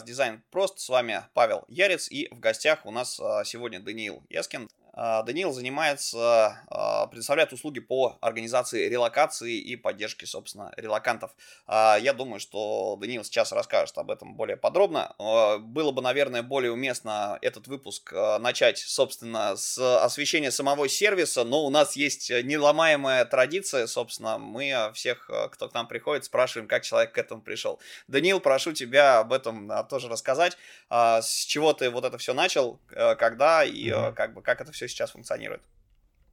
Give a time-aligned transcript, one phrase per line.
[0.00, 0.80] подкаст «Дизайн просто».
[0.80, 4.68] С вами Павел Ярец и в гостях у нас а, сегодня Даниил Яскин.
[5.02, 11.30] А, Даниил занимается, а, предоставляет услуги по организации релокации и поддержке, собственно, релакантов.
[11.66, 15.14] А, я думаю, что Даниил сейчас расскажет об этом более подробно.
[15.60, 21.70] Было бы, наверное, более уместно этот выпуск начать, собственно, с освещения самого сервиса, но у
[21.70, 27.18] нас есть неломаемая традиция, собственно, мы всех, кто к нам приходит, спрашиваем, как человек к
[27.18, 27.80] этому пришел.
[28.06, 30.58] Даниил, прошу тебя об этом тоже рассказать,
[30.90, 35.12] с чего ты вот это все начал, когда и как бы как это все сейчас
[35.12, 35.62] функционирует.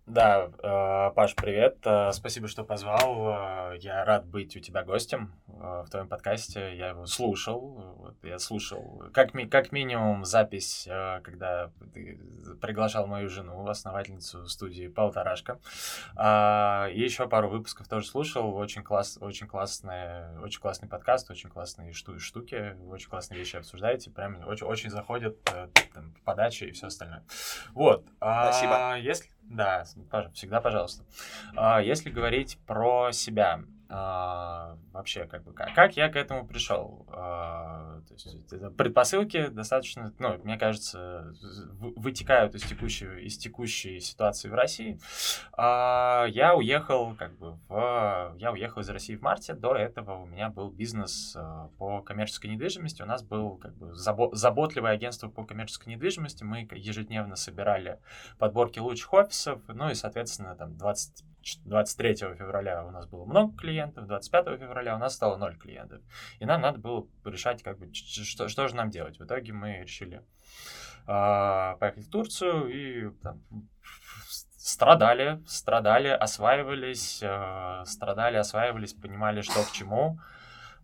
[0.07, 1.79] Да, э, Паш, привет.
[1.83, 3.73] Э, спасибо, что позвал.
[3.73, 6.77] Э, я рад быть у тебя гостем в твоем подкасте.
[6.77, 8.15] Я его слушал.
[8.23, 10.87] Я слушал как, ми как минимум запись,
[11.23, 12.19] когда ты
[12.61, 15.59] приглашал мою жену, основательницу студии Полторашка.
[16.15, 18.55] И еще пару выпусков тоже слушал.
[18.55, 24.11] Очень, класс, очень, классные, очень классный подкаст, очень классные шту штуки, очень классные вещи обсуждаете.
[24.11, 27.25] Прям очень, очень заходит там, подача и все остальное.
[27.73, 28.05] Вот.
[28.19, 28.99] Спасибо.
[28.99, 29.85] Если да,
[30.33, 31.03] всегда пожалуйста.
[31.55, 37.05] А, если говорить про себя, а, вообще, как бы, как, я к этому пришел?
[37.09, 41.33] А, то есть, это предпосылки достаточно, ну, мне кажется,
[41.95, 44.99] вытекают из текущей, из текущей ситуации в России.
[45.53, 49.53] А, я уехал, как бы, в, я уехал из России в марте.
[49.53, 51.37] До этого у меня был бизнес
[51.77, 53.01] по коммерческой недвижимости.
[53.01, 56.43] У нас был, как бы, забо заботливое агентство по коммерческой недвижимости.
[56.43, 57.99] Мы ежедневно собирали
[58.37, 61.23] подборки лучших офисов, ну и, соответственно, там 20
[61.65, 66.01] 23 февраля у нас было много клиентов, 25 февраля у нас стало 0 клиентов.
[66.39, 69.19] И нам надо было решать, как бы, что, что же нам делать.
[69.19, 70.21] В итоге мы решили
[71.07, 73.41] э, поехать в Турцию и там,
[74.57, 80.19] страдали, страдали, осваивались, э, страдали, осваивались, понимали, что к чему,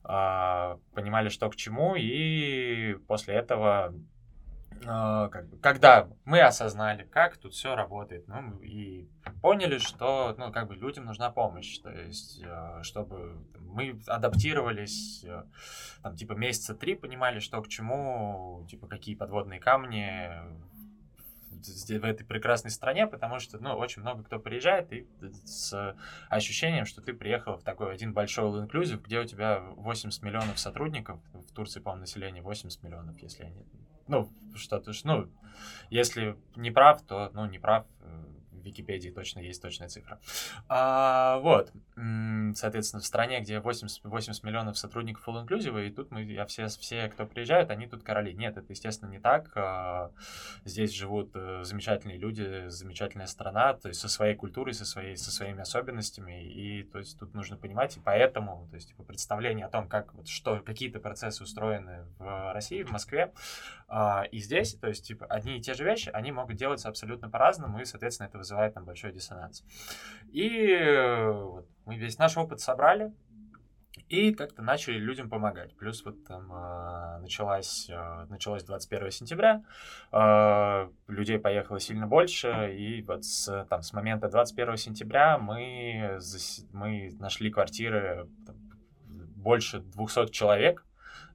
[0.05, 3.93] э, понимали, что к чему, и после этого
[4.85, 9.07] как бы, когда мы осознали, как тут все работает, ну, и
[9.41, 15.47] поняли, что, ну, как бы людям нужна помощь, то есть, а, чтобы мы адаптировались, а,
[16.01, 20.29] там, типа, месяца три понимали, что к чему, типа, какие подводные камни
[21.63, 25.07] в этой прекрасной стране, потому что, ну, очень много кто приезжает и
[25.45, 25.95] с
[26.29, 30.59] ощущением, что ты приехал в такой один большой all inclusive, где у тебя 80 миллионов
[30.59, 33.65] сотрудников, в Турции, по-моему, население 80 миллионов, если я не,
[34.07, 35.29] ну, что-то, ну,
[35.89, 38.23] если не прав, то, ну, не прав, э,
[38.63, 40.19] Википедии точно есть точная цифра.
[40.67, 41.71] А, вот,
[42.55, 46.67] соответственно, в стране, где 80, 80 миллионов сотрудников full inclusive, и тут мы, я все,
[46.67, 48.33] все, кто приезжают, они тут короли.
[48.33, 49.51] Нет, это, естественно, не так.
[49.55, 50.11] А,
[50.65, 55.31] здесь живут э, замечательные люди, замечательная страна, то есть со своей культурой, со, своей, со
[55.31, 59.69] своими особенностями, и то есть тут нужно понимать, и поэтому, то есть, типа, представление о
[59.69, 63.33] том, как, вот, что, какие-то процессы устроены в России, в Москве,
[63.87, 67.29] а, и здесь, то есть, типа, одни и те же вещи, они могут делаться абсолютно
[67.29, 69.63] по-разному, и, соответственно, это вызывает там большой диссонанс.
[70.31, 73.13] И э, вот, мы весь наш опыт собрали,
[74.09, 75.75] и как-то начали людям помогать.
[75.75, 79.63] Плюс вот там э, началась, э, началось 21 сентября,
[80.11, 86.19] э, людей поехало сильно больше, и вот с, там, с момента 21 сентября мы,
[86.71, 88.55] мы нашли квартиры там,
[89.35, 90.85] больше 200 человек,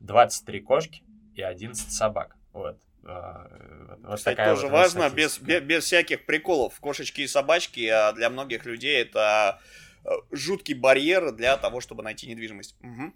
[0.01, 1.03] 23 кошки
[1.35, 2.37] и 11 собак.
[2.53, 2.79] Вот.
[3.09, 6.79] А, вот Кстати, тоже вот важно, без, без, без всяких приколов.
[6.81, 9.61] Кошечки и собачки а для многих людей это
[10.05, 12.77] э, жуткий барьер для того, чтобы найти недвижимость.
[12.83, 13.13] Угу.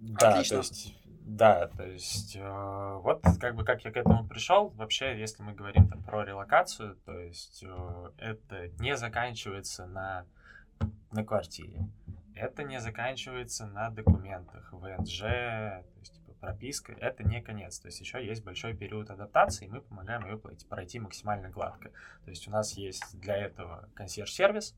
[0.00, 0.56] Да, Отлично.
[0.56, 0.94] то есть,
[1.28, 4.70] да, то есть, э, вот как бы как я к этому пришел.
[4.70, 10.24] Вообще, если мы говорим там про релокацию, то есть э, это не заканчивается на,
[11.12, 11.86] на квартире.
[12.34, 17.78] Это не заканчивается на документах, ВНЖ, то есть прописка— это не конец.
[17.78, 20.38] То есть еще есть большой период адаптации, и мы помогаем ее
[20.68, 21.90] пройти максимально гладко.
[22.24, 24.74] То есть у нас есть для этого консьерж-сервис,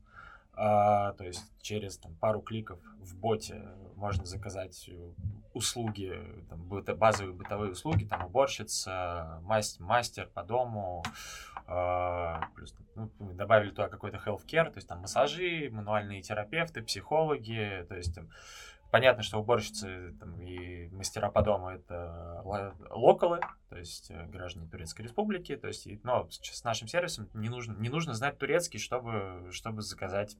[0.53, 3.63] а, то есть через там, пару кликов в боте
[3.95, 4.89] можно заказать
[5.53, 6.13] услуги,
[6.49, 6.61] там,
[6.97, 11.03] базовые бытовые услуги, там уборщица, мастер, мастер по дому,
[11.67, 17.95] а, плюс ну, добавили туда какой-то healthcare, то есть там массажи, мануальные терапевты, психологи, то
[17.95, 18.29] есть там,
[18.91, 23.39] Понятно, что уборщицы там, и мастера по дому это локалы,
[23.69, 27.87] то есть э, граждане Турецкой Республики, то есть, но с нашим сервисом не нужно, не
[27.87, 30.35] нужно знать турецкий, чтобы, чтобы заказать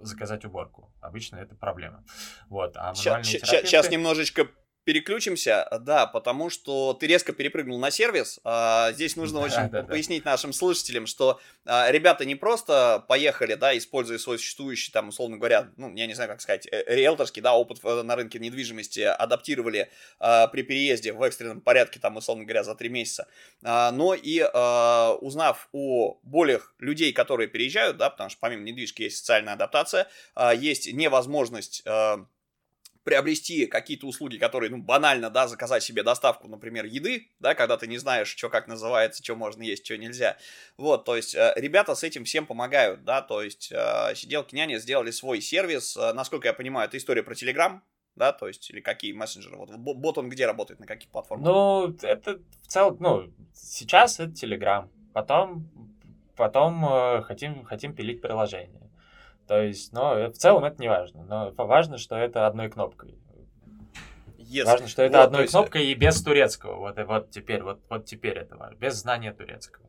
[0.00, 0.92] заказать уборку.
[1.00, 2.04] Обычно это проблема.
[2.48, 2.76] Вот.
[2.76, 3.66] А сейчас, терапевты...
[3.66, 4.48] сейчас немножечко
[4.86, 8.38] переключимся, да, потому что ты резко перепрыгнул на сервис.
[8.44, 10.30] А, здесь нужно очень да, да, пояснить да.
[10.30, 15.70] нашим слушателям, что а, ребята не просто поехали, да, используя свой существующий, там, условно говоря,
[15.76, 19.90] ну, я не знаю, как сказать, э, риэлторский, да, опыт на рынке недвижимости адаптировали
[20.20, 23.26] а, при переезде в экстренном порядке, там, условно говоря, за три месяца.
[23.64, 29.02] А, но и а, узнав о болях людей, которые переезжают, да, потому что помимо недвижки
[29.02, 30.06] есть социальная адаптация,
[30.36, 32.24] а, есть невозможность а,
[33.06, 37.86] приобрести какие-то услуги, которые, ну, банально, да, заказать себе доставку, например, еды, да, когда ты
[37.86, 40.36] не знаешь, что как называется, что можно есть, что нельзя.
[40.76, 44.76] Вот, то есть э, ребята с этим всем помогают, да, то есть э, сиделки няни
[44.78, 47.78] сделали свой сервис, э, насколько я понимаю, это история про Telegram,
[48.16, 51.46] да, то есть, или какие мессенджеры, вот бот он где работает, на каких платформах?
[51.46, 55.70] Ну, это в целом, ну, сейчас это Telegram, потом,
[56.34, 58.85] потом э, хотим, хотим пилить приложение.
[59.46, 61.24] То есть, но в целом это не важно.
[61.24, 63.16] Но важно, что это одной кнопкой.
[64.38, 64.64] Yes.
[64.64, 65.52] Важно, что это вот, одной есть...
[65.52, 66.76] кнопкой и без турецкого.
[66.76, 68.76] Вот, вот теперь, вот, вот теперь это важно.
[68.76, 69.85] Без знания турецкого.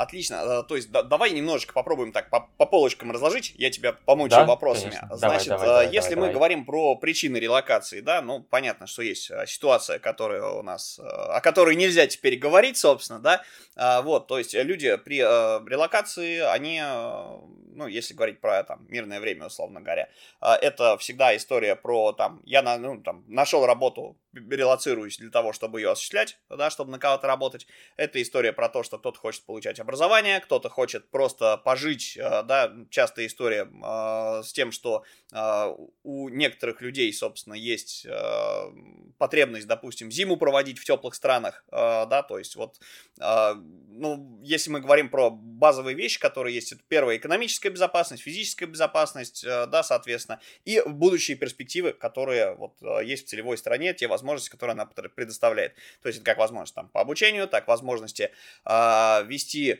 [0.00, 0.34] Отлично.
[0.36, 3.52] Э, то есть да, давай немножечко попробуем так по, по полочкам разложить.
[3.58, 4.92] Я тебя помучаю да, вопросами.
[4.92, 5.14] Конечно.
[5.14, 6.34] Значит, давай, давай, давай, если давай, мы давай.
[6.34, 11.02] говорим про причины релокации, да, ну понятно, что есть э, ситуация, которая у нас, э,
[11.02, 13.42] о которой нельзя теперь говорить, собственно, да.
[14.02, 19.80] Вот, то есть люди при релокации, они, ну, если говорить про там мирное время, условно
[19.80, 20.10] говоря,
[20.40, 25.80] это всегда история про там, я на, ну, там, нашел работу релацируюсь для того, чтобы
[25.80, 27.66] ее осуществлять, да, чтобы на кого-то работать.
[27.96, 29.89] Это история про то, что кто-то хочет получать образование,
[30.40, 36.80] кто-то хочет просто пожить, э, да, частая история э, с тем, что э, у некоторых
[36.80, 38.06] людей, собственно, есть
[39.18, 42.78] потребность, допустим, зиму проводить в теплых странах, да, то есть вот,
[43.18, 49.44] ну, если мы говорим про базовые вещи, которые есть, это первая экономическая безопасность, физическая безопасность,
[49.44, 54.86] да, соответственно, и будущие перспективы, которые вот есть в целевой стране, те возможности которые она
[54.86, 55.74] предоставляет.
[56.02, 58.30] То есть это как возможность там, по обучению, так возможности
[58.64, 59.79] вести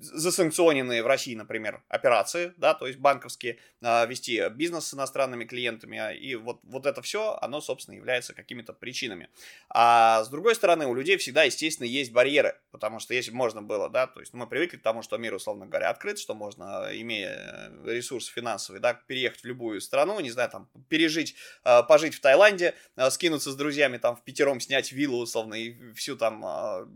[0.00, 6.16] засанкционенные в России, например, операции, да, то есть банковские, э, вести бизнес с иностранными клиентами,
[6.16, 9.28] и вот, вот это все, оно, собственно, является какими-то причинами.
[9.68, 13.88] А с другой стороны, у людей всегда, естественно, есть барьеры, потому что если можно было,
[13.88, 17.70] да, то есть мы привыкли к тому, что мир, условно говоря, открыт, что можно, имея
[17.84, 22.74] ресурс финансовый, да, переехать в любую страну, не знаю, там, пережить, э, пожить в Таиланде,
[22.96, 26.86] э, скинуться с друзьями, там, в пятером снять виллу, условно, и всю там, э,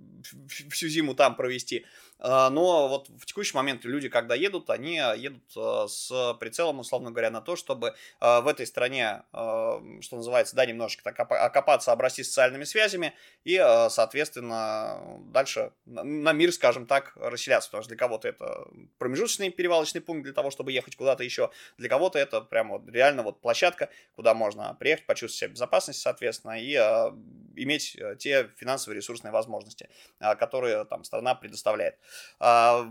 [0.70, 1.86] всю зиму там провести.
[2.18, 7.10] А, но вот в текущий момент люди, когда едут, они едут а, с прицелом, условно
[7.10, 12.22] говоря, на то, чтобы а, в этой стране, что называется, да, немножечко так окопаться, обрасти
[12.22, 13.14] социальными связями
[13.44, 13.56] и,
[13.90, 17.68] соответственно, дальше на мир, скажем так, расселяться.
[17.68, 18.66] Потому что для кого-то это
[18.98, 21.50] промежуточный перевалочный пункт для того, чтобы ехать куда-то еще.
[21.78, 26.58] Для кого-то это прямо вот реально вот площадка, куда можно приехать, почувствовать себя в соответственно,
[26.58, 26.74] и
[27.56, 29.88] иметь э, те финансовые ресурсные возможности,
[30.38, 31.96] которые там страна предоставляет.
[32.38, 32.90] А,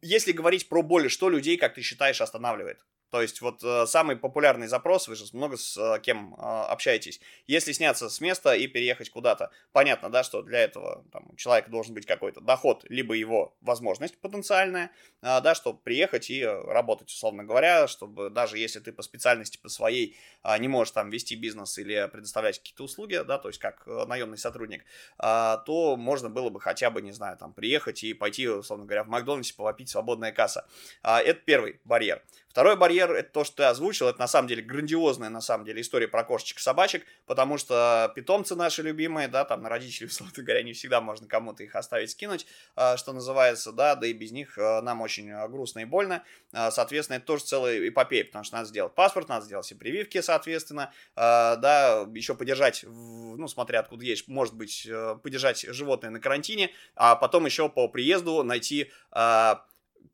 [0.00, 2.84] если говорить про боли, что людей, как ты считаешь, останавливает?
[3.12, 7.20] То есть вот э, самый популярный запрос, вы же много с э, кем э, общаетесь.
[7.46, 11.70] Если сняться с места и переехать куда-то, понятно, да, что для этого там, у человека
[11.70, 17.44] должен быть какой-то доход, либо его возможность потенциальная, э, да, чтобы приехать и работать, условно
[17.44, 21.76] говоря, чтобы даже если ты по специальности, по своей э, не можешь там вести бизнес
[21.76, 24.86] или предоставлять какие-то услуги, да, то есть как э, наемный сотрудник,
[25.18, 29.04] э, то можно было бы хотя бы, не знаю, там приехать и пойти, условно говоря,
[29.04, 30.66] в Макдональдсе повопить свободная касса.
[31.02, 32.22] Э, это первый барьер.
[32.52, 35.80] Второй барьер, это то, что ты озвучил, это на самом деле грандиозная, на самом деле,
[35.80, 40.34] история про кошечек и собачек, потому что питомцы наши любимые, да, там на родителей, условно
[40.36, 44.32] говоря, не всегда можно кому-то их оставить, скинуть, а, что называется, да, да и без
[44.32, 48.56] них а, нам очень а, грустно и больно, соответственно, это тоже целая эпопея, потому что
[48.56, 54.28] надо сделать паспорт, надо сделать все прививки, соответственно, да, еще подержать, ну, смотря откуда есть,
[54.28, 58.90] может быть, э, подержать животное на карантине, а потом еще по приезду найти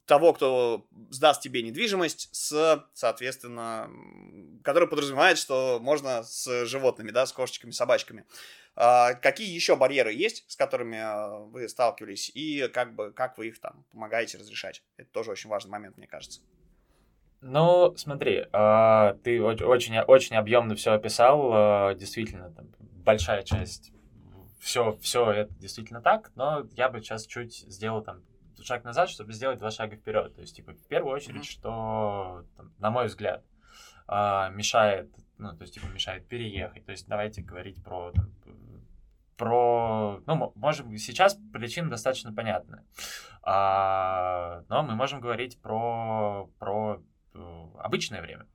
[0.09, 3.91] того, кто сдаст тебе недвижимость, с, соответственно,
[4.65, 8.25] который подразумевает, что можно с животными, да, с кошечками, собачками.
[8.75, 13.49] А, какие еще барьеры есть, с которыми а, вы сталкивались, и как бы как вы
[13.49, 14.83] их там помогаете разрешать?
[14.97, 16.41] Это тоже очень важный момент, мне кажется.
[17.41, 22.67] Ну, смотри, э, ты очень, очень объемно все описал, действительно, там,
[23.05, 23.93] большая часть,
[24.59, 28.23] все, все это действительно так, но я бы сейчас чуть сделал там
[28.67, 30.35] шаг назад, чтобы сделать два шага вперед.
[30.35, 31.51] То есть, типа, в первую очередь, mm-hmm.
[31.51, 33.45] что, там, на мой взгляд,
[34.09, 36.85] э, мешает, ну, то есть, типа, мешает переехать.
[36.85, 38.31] То есть, давайте говорить про, там,
[39.37, 42.85] про, ну, можем, сейчас причина достаточно понятная.
[43.43, 47.01] А, но мы можем говорить про, про
[47.35, 48.47] э, обычное время.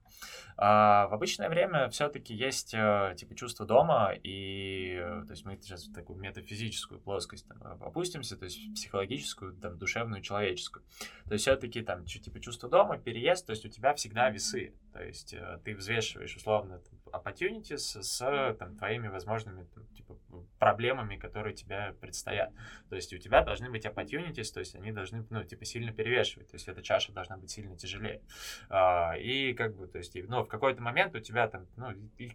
[0.58, 5.88] А в обычное время все-таки есть э, типа чувство дома, и то есть мы сейчас
[5.88, 10.86] в такую метафизическую плоскость там, опустимся, то есть психологическую, там, душевную, человеческую.
[11.26, 15.04] То есть все-таки там типа чувство дома, переезд, то есть у тебя всегда весы, то
[15.04, 16.82] есть э, ты взвешиваешь условно
[17.14, 20.18] opportunities с там, твоими возможными там, типа,
[20.60, 22.52] проблемами, которые тебе предстоят.
[22.90, 26.50] То есть у тебя должны быть opportunities, то есть они должны ну, типа, сильно перевешивать,
[26.50, 28.22] то есть эта чаша должна быть сильно тяжелее.
[28.70, 32.34] А, и как бы, то есть, ну, в какой-то момент у тебя там, ну, и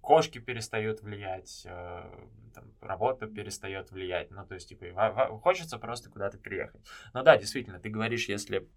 [0.00, 4.30] кошки перестают влиять, э, там, работа перестает влиять.
[4.30, 6.80] Ну, то есть, типа, хочется просто куда-то переехать.
[7.12, 8.68] Ну да, действительно, ты говоришь, если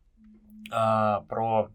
[0.72, 1.72] а, про а,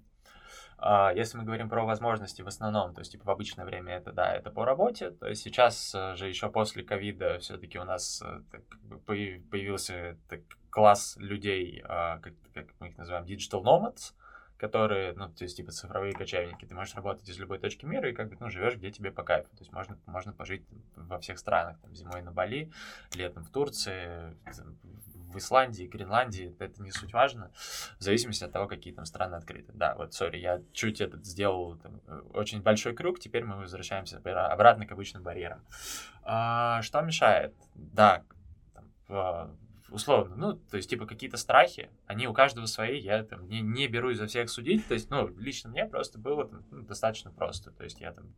[1.14, 4.35] если мы говорим про возможности в основном, то есть типа в обычное время это да,
[4.35, 8.41] это по работе, то есть сейчас э, же еще после ковида все-таки у нас э,
[8.50, 8.62] так,
[9.07, 14.12] появился так, класс людей, а, как, как мы их называем, digital nomads,
[14.57, 16.64] которые, ну, то есть, типа, цифровые кочевники.
[16.64, 19.23] Ты можешь работать из любой точки мира и, как бы, ну, живешь где тебе по
[19.23, 19.49] кайфу.
[19.50, 20.64] То есть, можно, можно пожить
[20.97, 21.79] во всех странах.
[21.81, 22.73] Там, зимой на Бали,
[23.14, 24.37] летом в Турции,
[25.35, 27.50] в Исландии, Гренландии, это не суть важно,
[27.99, 29.73] в зависимости от того, какие там страны открыты.
[29.75, 34.19] Да, вот, сори, я чуть этот сделал там, э, очень большой круг, теперь мы возвращаемся
[34.19, 35.62] обратно к обычным барьерам.
[36.23, 37.55] А, что мешает?
[37.75, 38.25] Да,
[38.73, 39.57] там,
[39.91, 43.87] условно, ну, то есть, типа, какие-то страхи, они у каждого свои, я там не, не
[43.87, 47.71] берусь за всех судить, то есть, ну, лично мне просто было там, ну, достаточно просто,
[47.71, 48.35] то есть, я там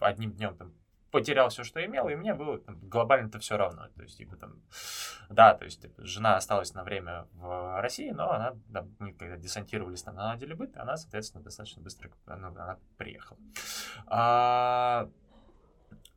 [0.00, 0.72] одним днем там
[1.10, 3.88] потерял все, что имел, и мне было глобально-то все равно.
[3.96, 4.62] То есть, типа, там,
[5.28, 9.36] да, то есть, типа, жена осталась на время в России, но она, да, мы когда
[9.36, 13.38] десантировались там на отделе быта, она, соответственно, достаточно быстро ну, она приехала.
[14.06, 15.08] А,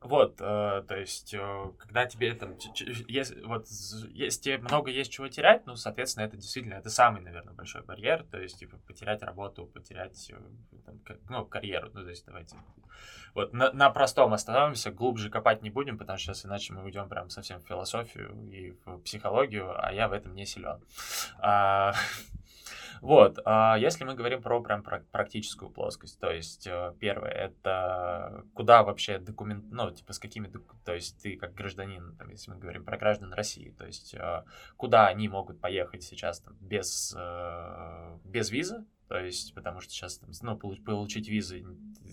[0.04, 2.56] вот, э, то есть, э, когда тебе там,
[3.08, 3.66] если, вот,
[4.10, 8.24] если тебе много есть чего терять, ну, соответственно, это действительно, это самый, наверное, большой барьер,
[8.30, 10.36] то есть, типа, потерять работу, потерять, э,
[10.84, 12.56] там, ну, карьеру, ну, то есть, давайте,
[13.32, 17.08] вот, на, на простом остановимся, глубже копать не будем, потому что сейчас иначе мы уйдем
[17.08, 20.80] прям совсем в философию и в психологию, а я в этом не силен.
[21.38, 21.94] А,
[23.04, 28.82] Вот, а если мы говорим про прям практическую плоскость, то есть э, первое, это куда
[28.82, 30.50] вообще документ, ну, типа с какими,
[30.86, 34.44] то есть ты как гражданин, там, если мы говорим про граждан России, то есть э,
[34.78, 40.22] куда они могут поехать сейчас там, без, э, без визы, то есть, потому что сейчас,
[40.40, 41.62] ну, получить визы,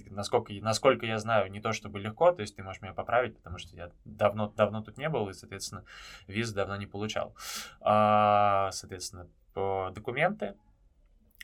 [0.09, 3.59] насколько, насколько я знаю, не то чтобы легко, то есть ты можешь меня поправить, потому
[3.59, 5.85] что я давно, давно тут не был, и, соответственно,
[6.27, 7.33] визы давно не получал.
[7.79, 10.57] А, соответственно, документы,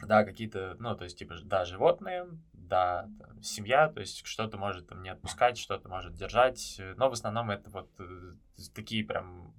[0.02, 4.88] да, какие-то, ну, то есть, типа, да, животные, да, там, семья, то есть что-то может
[4.88, 8.34] там не отпускать, что-то может держать, но в основном это вот э,
[8.76, 9.54] такие прям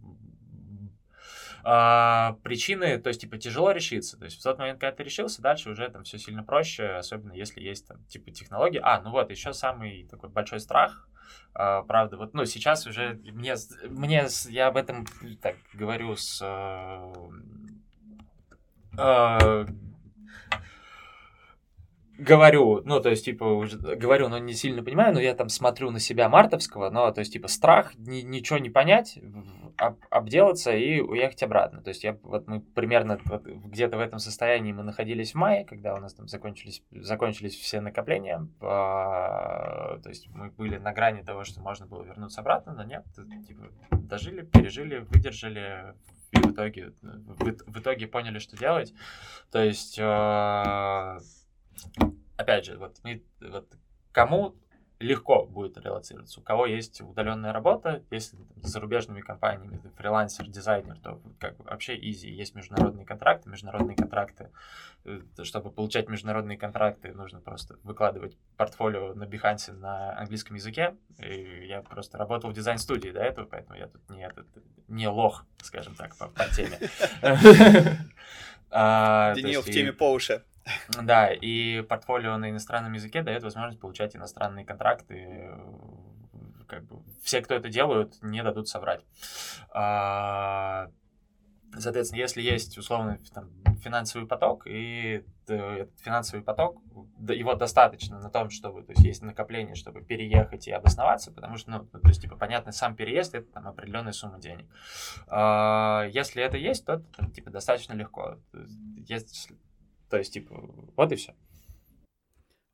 [1.65, 4.17] а, причины, то есть, типа, тяжело решиться.
[4.19, 7.33] То есть, в тот момент, когда ты решился, дальше уже там все сильно проще, особенно
[7.33, 8.81] если есть там, типа, технологии.
[8.83, 11.09] А, ну вот, еще самый такой большой страх,
[11.55, 13.55] а, правда, вот, ну, сейчас уже мне,
[13.89, 15.07] мне, я об этом
[15.43, 17.13] так говорю с э,
[18.97, 19.67] э,
[22.19, 26.01] говорю, ну, то есть, типа, говорю, но не сильно понимаю, но я там смотрю на
[26.01, 29.19] себя мартовского, но, то есть, типа, страх, ни, ничего не понять,
[29.77, 31.81] об, обделаться и уехать обратно.
[31.81, 35.65] То есть, я, вот мы примерно вот, где-то в этом состоянии мы находились в мае,
[35.65, 41.23] когда у нас там закончились, закончились все накопления, а, то есть, мы были на грани
[41.23, 43.05] того, что можно было вернуться обратно, но нет,
[43.47, 45.95] типа, дожили, пережили, выдержали,
[46.33, 48.93] и в итоге, в, в итоге поняли, что делать.
[49.51, 51.19] То есть, э,
[52.37, 53.67] опять же, вот, мы, вот
[54.13, 54.55] кому
[55.01, 56.41] легко будет релацироваться.
[56.41, 61.65] У кого есть удаленная работа, если с зарубежными компаниями ты фрилансер, дизайнер, то как бы
[61.65, 62.29] вообще easy.
[62.29, 64.51] Есть международные контракты, международные контракты.
[65.05, 70.97] Э, чтобы получать международные контракты, нужно просто выкладывать портфолио на Behance на английском языке.
[71.19, 74.49] И я просто работал в дизайн-студии до этого, поэтому я тут не, этот,
[74.89, 76.79] не лох, скажем так, по, по теме.
[79.41, 80.43] Денил в теме по уши.
[81.03, 85.51] Да, и портфолио на иностранном языке дает возможность получать иностранные контракты.
[86.67, 89.03] Как бы все, кто это делают, не дадут соврать.
[89.73, 90.91] А,
[91.79, 93.51] соответственно, если есть условно там,
[93.83, 96.83] финансовый поток, и этот финансовый поток,
[97.27, 101.71] его достаточно на том, чтобы, то есть есть накопление, чтобы переехать и обосноваться, потому что,
[101.71, 104.67] ну, то есть, типа, понятно, сам переезд это там определенная сумма денег.
[105.29, 108.39] А, если это есть, то, там, типа, достаточно легко.
[108.97, 109.57] Если
[110.11, 110.55] то есть, типа,
[110.97, 111.35] вот и все.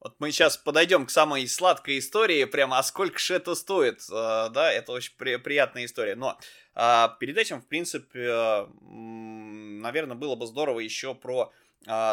[0.00, 4.50] Вот мы сейчас подойдем к самой сладкой истории, прямо, а сколько же это стоит, э,
[4.50, 6.38] да, это очень при приятная история, но
[6.75, 11.53] э, перед этим, в принципе, наверное, было бы здорово еще про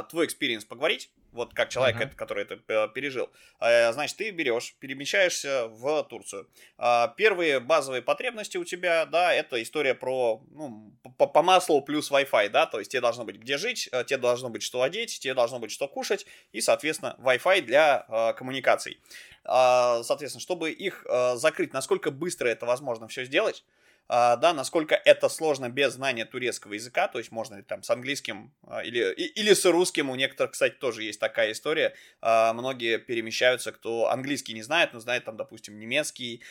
[0.10, 2.16] твой experience поговорить, вот как человек, uh-huh.
[2.16, 6.48] который это э, пережил, э, значит, ты берешь, перемещаешься в Турцию.
[6.78, 12.12] А, первые базовые потребности у тебя, да, это история про, ну, по, по маслу плюс
[12.12, 15.20] Wi-Fi, да, то есть тебе должно быть где жить, э, тебе должно быть что одеть,
[15.20, 19.00] тебе должно быть что кушать, и, соответственно, Wi-Fi для коммуникаций.
[19.46, 25.30] Э, соответственно, чтобы их закрыть, насколько быстро это возможно все сделать, а, да, насколько это
[25.30, 29.66] сложно без знания турецкого языка, то есть можно там с английским а, или, или с
[29.66, 34.94] русским, у некоторых, кстати, тоже есть такая история, а, многие перемещаются, кто английский не знает,
[34.94, 36.42] но знает там, допустим, немецкий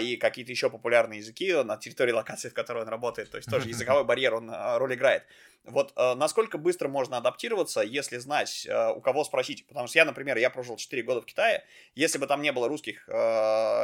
[0.00, 3.68] и какие-то еще популярные языки на территории локации, в которой он работает, то есть тоже
[3.68, 5.24] языковой барьер, он роль играет.
[5.64, 9.66] Вот э, насколько быстро можно адаптироваться, если знать, э, у кого спросить.
[9.66, 11.64] Потому что я, например, я прожил 4 года в Китае.
[11.94, 13.12] Если бы там не было русских э,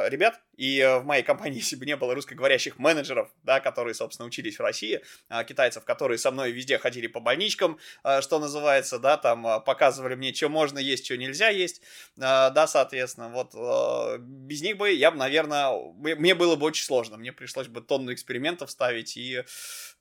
[0.09, 4.27] ребят, и э, в моей компании, если бы не было русскоговорящих менеджеров, да, которые, собственно,
[4.27, 8.99] учились в России, э, китайцев, которые со мной везде ходили по больничкам, э, что называется,
[8.99, 11.81] да, там э, показывали мне, что можно есть, что нельзя есть,
[12.17, 16.85] э, да, соответственно, вот э, без них бы я бы, наверное, мне было бы очень
[16.85, 17.17] сложно.
[17.17, 19.43] Мне пришлось бы тонну экспериментов ставить, и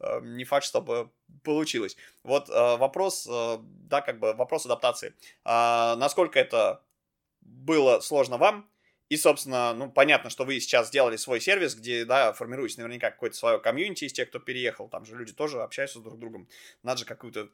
[0.00, 1.10] э, не факт, чтобы
[1.42, 1.96] получилось.
[2.22, 5.14] Вот э, вопрос, э, да, как бы вопрос адаптации.
[5.44, 6.82] Э, насколько это
[7.40, 8.68] было сложно вам?
[9.12, 13.36] И, собственно, ну, понятно, что вы сейчас сделали свой сервис, где, да, формируется наверняка какое-то
[13.36, 14.88] свое комьюнити из тех, кто переехал.
[14.88, 16.48] Там же люди тоже общаются друг с другом.
[16.82, 17.50] Надо же какую-то...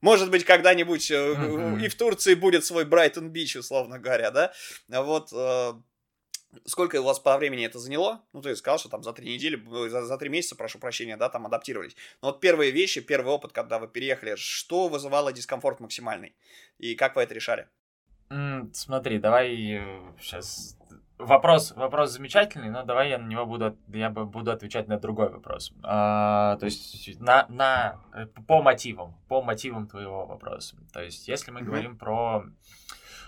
[0.00, 1.84] Может быть, когда-нибудь mm-hmm.
[1.84, 4.54] и в Турции будет свой Брайтон Бич, условно говоря, да?
[4.88, 5.74] Вот э,
[6.64, 8.22] Сколько у вас по времени это заняло?
[8.32, 11.28] Ну, ты сказал, что там за три недели, за, за три месяца, прошу прощения, да,
[11.28, 11.96] там адаптировались.
[12.22, 16.34] Но вот первые вещи, первый опыт, когда вы переехали, что вызывало дискомфорт максимальный?
[16.78, 17.68] И как вы это решали?
[18.30, 19.54] Mm, смотри, давай
[20.18, 24.98] сейчас э, вопрос, вопрос замечательный, но давай я на него буду, я буду отвечать на
[24.98, 25.72] другой вопрос.
[25.82, 30.76] А, то есть на, на, э, по мотивам, по мотивам твоего вопроса.
[30.92, 31.64] То есть если мы mm-hmm.
[31.64, 32.44] говорим про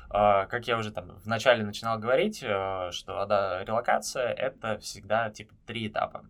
[0.08, 5.88] как я уже там вначале начинал говорить, э, что да, релокация это всегда типа три
[5.88, 6.24] этапа.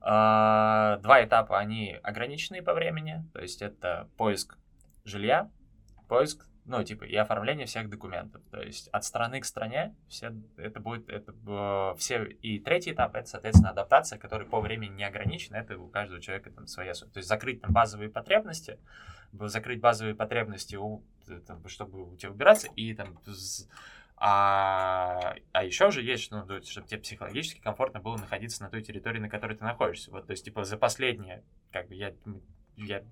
[0.00, 4.58] А, два этапа, они ограниченные по времени, то есть это поиск
[5.04, 5.50] жилья,
[6.08, 8.42] поиск ну, типа, и оформление всех документов.
[8.50, 13.14] То есть от страны к стране все, это будет, это, э, все, и третий этап,
[13.14, 16.94] это, соответственно, адаптация, которая по времени не ограничена, это у каждого человека там своя.
[16.94, 18.78] То есть закрыть там базовые потребности,
[19.32, 21.02] закрыть базовые потребности, у,
[21.46, 23.18] там, чтобы у тебя убираться, и там
[24.16, 29.18] а, а еще же есть, ну, чтобы тебе психологически комфортно было находиться на той территории,
[29.18, 30.10] на которой ты находишься.
[30.10, 32.14] Вот, то есть, типа, за последнее, как бы, я,
[32.76, 33.02] я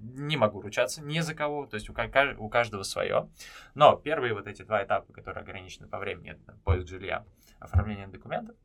[0.00, 1.94] не могу ручаться ни за кого, то есть у,
[2.38, 3.30] у каждого свое.
[3.74, 7.24] Но первые вот эти два этапа, которые ограничены по времени, это поиск жилья,
[7.58, 8.56] оформление документов,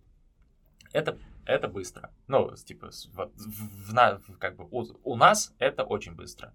[0.91, 2.11] это, это быстро.
[2.27, 6.53] Ну, типа, вот, в, в, как бы у, у нас это очень быстро.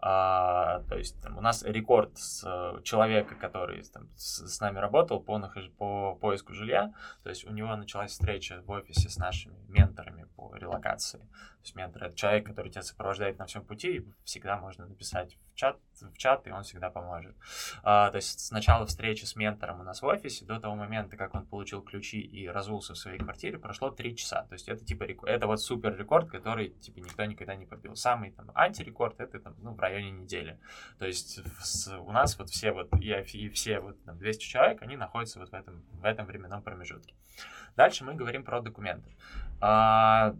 [0.00, 4.78] А, то есть там, у нас рекорд с э, человека, который там, с, с нами
[4.78, 5.40] работал по,
[5.76, 6.92] по поиску жилья.
[7.24, 11.18] То есть у него началась встреча в офисе с нашими менторами по релокации.
[11.18, 15.36] То есть ментор это человек, который тебя сопровождает на всем пути, и всегда можно написать
[15.52, 17.34] в чат, в чат, и он всегда поможет.
[17.82, 21.16] А, то есть с начала встречи с ментором у нас в офисе до того момента,
[21.16, 24.44] как он получил ключи и разулся в своей квартире, прошло 3 часа.
[24.44, 27.96] То есть это типа это вот супер рекорд, который типа никто никогда не побил.
[27.96, 30.58] Самый там антирекорд это там ну, в районе недели.
[30.98, 34.82] То есть с, у нас вот все вот и, и все вот там 200 человек,
[34.82, 37.14] они находятся вот в этом, в этом временном промежутке.
[37.76, 39.16] Дальше мы говорим про документы.
[39.60, 40.34] А,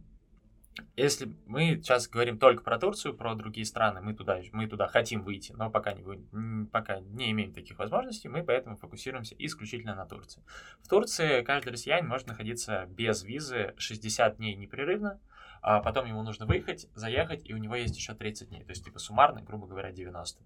[0.96, 5.22] если мы сейчас говорим только про Турцию, про другие страны, мы туда, мы туда хотим
[5.22, 10.42] выйти, но пока не, пока не имеем таких возможностей, мы поэтому фокусируемся исключительно на Турции.
[10.82, 15.20] В Турции каждый россиянин может находиться без визы 60 дней непрерывно,
[15.62, 18.64] а потом ему нужно выехать, заехать, и у него есть еще 30 дней.
[18.64, 20.42] То есть, типа, суммарно, грубо говоря, 90.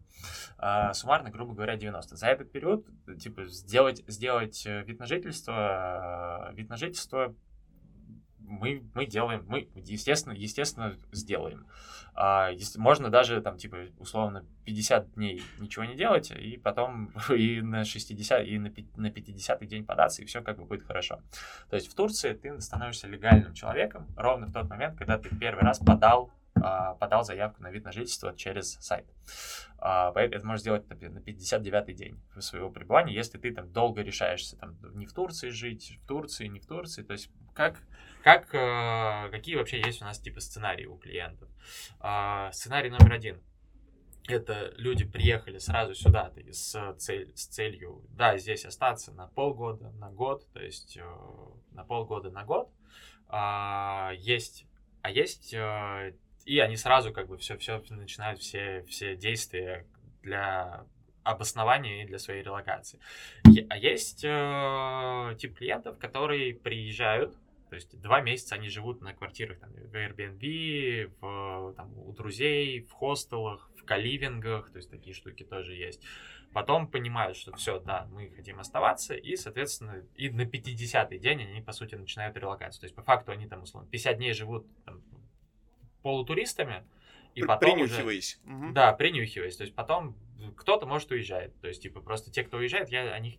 [0.59, 2.17] А, суммарно, грубо говоря, 90.
[2.17, 2.87] За этот период,
[3.19, 7.35] типа, сделать, сделать э, вид на жительство, э, вид на жительство
[8.53, 11.67] мы, мы делаем, мы, естественно, естественно, сделаем.
[12.15, 17.63] А, если, можно даже, там, типа, условно, 50 дней ничего не делать, и потом и
[17.63, 21.21] на 60, и на, на 50 день податься, и все как бы будет хорошо.
[21.71, 25.63] То есть в Турции ты становишься легальным человеком ровно в тот момент, когда ты первый
[25.63, 29.07] раз подал а, подал заявку на вид на жительство через сайт.
[29.79, 34.77] А, это можешь сделать на 59-й день своего пребывания, если ты там долго решаешься, там,
[34.95, 37.81] не в Турции жить, в Турции, не в Турции, то есть как,
[38.23, 41.49] как, э, какие вообще есть у нас типа сценарии у клиентов.
[42.01, 43.43] А, сценарий номер один
[44.29, 50.11] это люди приехали сразу сюда с, цель, с целью, да, здесь остаться на полгода, на
[50.11, 51.05] год, то есть э,
[51.73, 52.71] на полгода, на год.
[53.29, 54.67] А, есть,
[55.03, 59.87] а есть э, и они сразу как бы все, все начинают все, все действия
[60.23, 60.87] для
[61.25, 63.01] обоснование для своей релокации.
[63.69, 64.23] А есть
[65.39, 67.37] тип клиентов, которые приезжают,
[67.73, 72.83] то есть два месяца они живут на квартирах там, в Airbnb, в, там, у друзей,
[72.83, 76.03] в хостелах, в каливингах, то есть такие штуки тоже есть.
[76.53, 81.63] Потом понимают, что все, да, мы хотим оставаться, и, соответственно, и на 50-й день они,
[81.63, 82.83] по сути, начинают релокацию.
[82.83, 85.01] То есть, по факту, они там, условно, 50 дней живут там,
[86.03, 86.85] полутуристами,
[87.35, 88.39] и потом принюхиваясь.
[88.45, 88.73] Уже, угу.
[88.75, 89.57] Да, принюхиваясь.
[89.57, 90.15] То есть потом
[90.59, 91.59] кто-то может уезжает.
[91.63, 93.37] То есть, типа, просто те, кто уезжает, я о них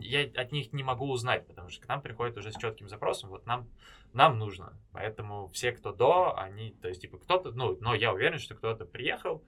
[0.00, 3.30] я от них не могу узнать, потому что к нам приходят уже с четким запросом,
[3.30, 3.68] вот нам,
[4.12, 4.72] нам нужно.
[4.92, 8.84] Поэтому все, кто до, они, то есть, типа, кто-то, ну, но я уверен, что кто-то
[8.84, 9.44] приехал,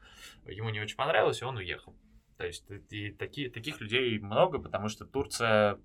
[0.47, 1.95] ему не очень понравилось, и он уехал.
[2.37, 5.79] То есть, и такие, таких людей много, потому что Турция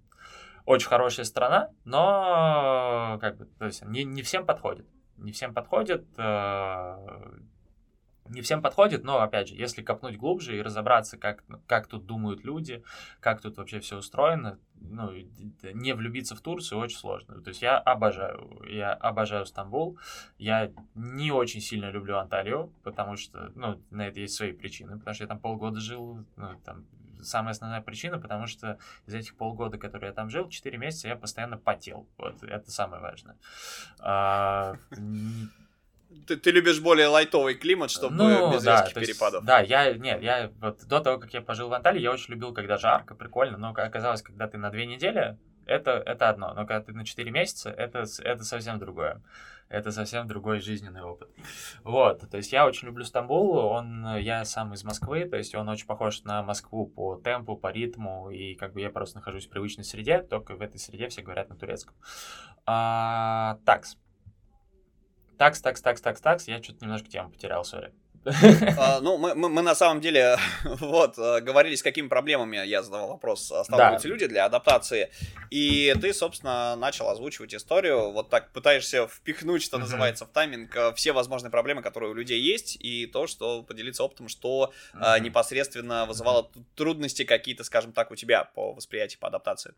[0.66, 4.88] очень хорошая страна, но, как бы, то есть, не, не всем подходит.
[5.18, 7.38] Не всем подходит, э,
[8.34, 12.44] не всем подходит, но, опять же, если копнуть глубже и разобраться, как, как тут думают
[12.44, 12.84] люди,
[13.20, 15.12] как тут вообще все устроено, ну,
[15.74, 17.42] не влюбиться в Турцию очень сложно.
[17.42, 19.98] То есть я обожаю, я обожаю Стамбул,
[20.38, 25.14] я не очень сильно люблю Анталию, потому что, ну, на это есть свои причины, потому
[25.14, 26.86] что я там полгода жил, ну, там,
[27.22, 31.16] самая основная причина, потому что из этих полгода, которые я там жил, 4 месяца я
[31.16, 32.08] постоянно потел.
[32.18, 33.38] Вот, это самое важное.
[36.28, 39.42] Ты, ты любишь более лайтовый климат, чтобы ну, без да, резких перепадов.
[39.42, 42.34] Есть, да, я, нет, я вот до того, как я пожил в Анталии, я очень
[42.34, 46.66] любил, когда жарко, прикольно, но оказалось, когда ты на две недели, это, это одно, но
[46.66, 49.22] когда ты на 4 месяца, это, это совсем другое.
[49.70, 51.30] Это совсем другой жизненный опыт.
[51.84, 55.68] Вот, то есть я очень люблю Стамбул, он, я сам из Москвы, то есть он
[55.68, 59.50] очень похож на Москву по темпу, по ритму, и как бы я просто нахожусь в
[59.50, 61.96] привычной среде, только в этой среде все говорят на турецком.
[62.66, 63.98] А, такс
[65.38, 67.92] такс, такс, такс, такс, такс, я что-то немножко тему потерял, сори.
[68.26, 72.82] А, ну, мы, мы, мы на самом деле, вот, э, говорили, с какими проблемами, я
[72.82, 74.14] задавал вопрос, э, сталкиваются да.
[74.14, 75.10] люди для адаптации,
[75.50, 80.94] и ты, собственно, начал озвучивать историю, вот так пытаешься впихнуть, что называется, в тайминг, э,
[80.94, 84.74] все возможные проблемы, которые у людей есть, и то, что поделиться опытом, что
[85.20, 89.74] непосредственно вызывало трудности какие-то, скажем так, у тебя по восприятию, по адаптации.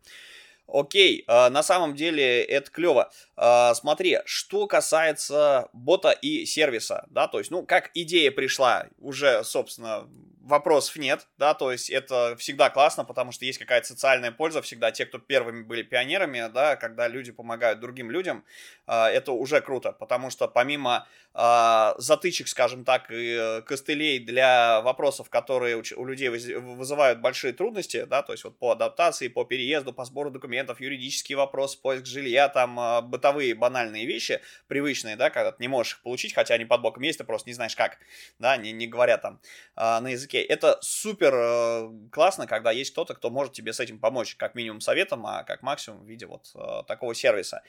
[0.68, 3.10] Окей, э, на самом деле это клево.
[3.36, 9.44] Э, смотри, что касается бота и сервиса, да, то есть, ну, как идея пришла, уже,
[9.44, 10.08] собственно,
[10.46, 14.92] вопросов нет, да, то есть это всегда классно, потому что есть какая-то социальная польза, всегда
[14.92, 18.44] те, кто первыми были пионерами, да, когда люди помогают другим людям,
[18.86, 25.28] э, это уже круто, потому что помимо э, затычек, скажем так, и костылей для вопросов,
[25.30, 30.04] которые у людей вызывают большие трудности, да, то есть вот по адаптации, по переезду, по
[30.04, 35.58] сбору документов, юридические вопросы, поиск жилья, там э, бытовые банальные вещи, привычные, да, когда ты
[35.60, 37.98] не можешь их получить, хотя они под боком есть, ты просто не знаешь как,
[38.38, 39.40] да, не, не говоря там
[39.74, 40.42] на языке языке.
[40.42, 44.80] Это супер э, классно, когда есть кто-то, кто может тебе с этим помочь, как минимум
[44.80, 47.62] советом, а как максимум в виде вот э, такого сервиса.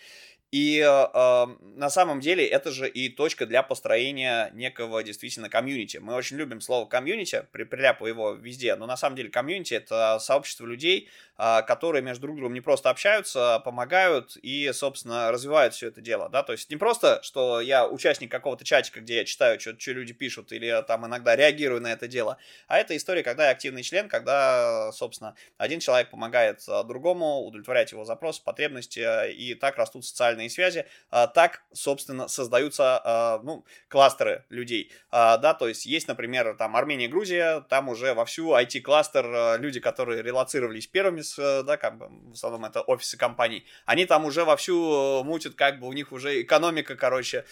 [0.52, 5.98] И э, на самом деле это же и точка для построения некого действительно комьюнити.
[5.98, 10.20] Мы очень любим слово комьюнити, при, приляпывая его везде, но на самом деле комьюнити это
[10.20, 15.74] сообщество людей, э, которые между друг другом не просто общаются, а помогают и, собственно, развивают
[15.74, 16.30] все это дело.
[16.30, 16.44] Да?
[16.44, 20.14] То есть не просто, что я участник какого-то чатика, где я читаю, что, что люди
[20.14, 24.10] пишут, или там иногда реагирую на это дело, а это история, когда я активный член,
[24.10, 30.06] когда, собственно, один человек помогает а, другому удовлетворять его запросы, потребности, а, и так растут
[30.06, 36.76] социальные связи, а, так, собственно, создаются, ну, кластеры людей, да, то есть есть, например, там
[36.76, 42.34] Армения, Грузия, там уже вовсю IT-кластер, люди, которые релацировались первыми, с, да, как бы, в
[42.34, 46.96] основном это офисы компаний, они там уже вовсю мутят, как бы у них уже экономика,
[46.96, 47.46] короче,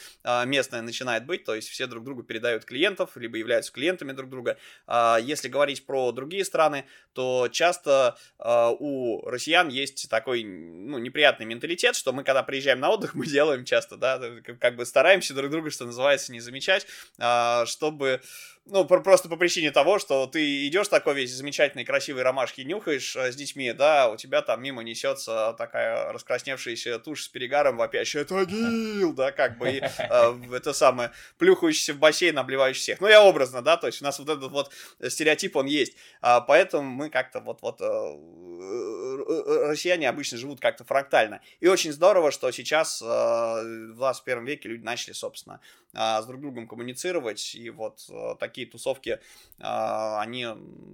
[0.45, 4.57] местная начинает быть, то есть все друг другу передают клиентов, либо являются клиентами друг друга,
[4.87, 11.95] а, если говорить про другие страны, то часто у россиян есть такой ну, неприятный менталитет,
[11.95, 14.21] что мы, когда приезжаем на отдых, мы делаем часто, да,
[14.59, 16.85] как бы стараемся друг друга, что называется, не замечать,
[17.19, 18.21] а, чтобы
[18.67, 23.31] ну, просто по причине того, что ты идешь такой весь замечательный, красивый ромашки нюхаешь э,
[23.31, 29.13] с детьми, да, у тебя там мимо несется такая раскрасневшаяся тушь с перегаром, вопящая «Тагил!»,
[29.13, 33.01] да, как бы, и, э, это самое, плюхающийся в бассейн, обливающий всех.
[33.01, 34.71] Ну, я образно, да, то есть у нас вот этот вот
[35.07, 35.95] стереотип, он есть.
[36.21, 41.41] А, поэтому мы как-то вот-вот, э, россияне обычно живут как-то фрактально.
[41.59, 45.59] И очень здорово, что сейчас в 21 веке люди начали, собственно,
[45.93, 48.01] а, с друг другом коммуницировать, и вот
[48.39, 49.19] такие тусовки,
[49.59, 50.47] они,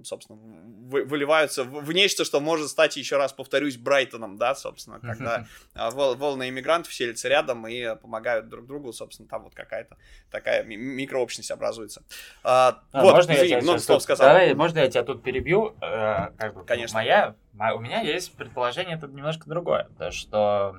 [0.04, 5.00] собственно, вы, выливаются в, в нечто, что может стать, еще раз повторюсь, Брайтоном, да, собственно,
[5.00, 9.96] когда вол, волны иммигрантов селятся рядом и помогают друг другу, собственно, там вот какая-то
[10.30, 12.02] такая микрообщность образуется.
[12.42, 14.28] А, вот, можно извини, я тебя стоп, сказал.
[14.28, 15.74] Давай, можно я тебя тут перебью?
[15.80, 16.98] Э, как бы, Конечно.
[16.98, 20.76] Моя, у меня есть предположение тут немножко другое, то что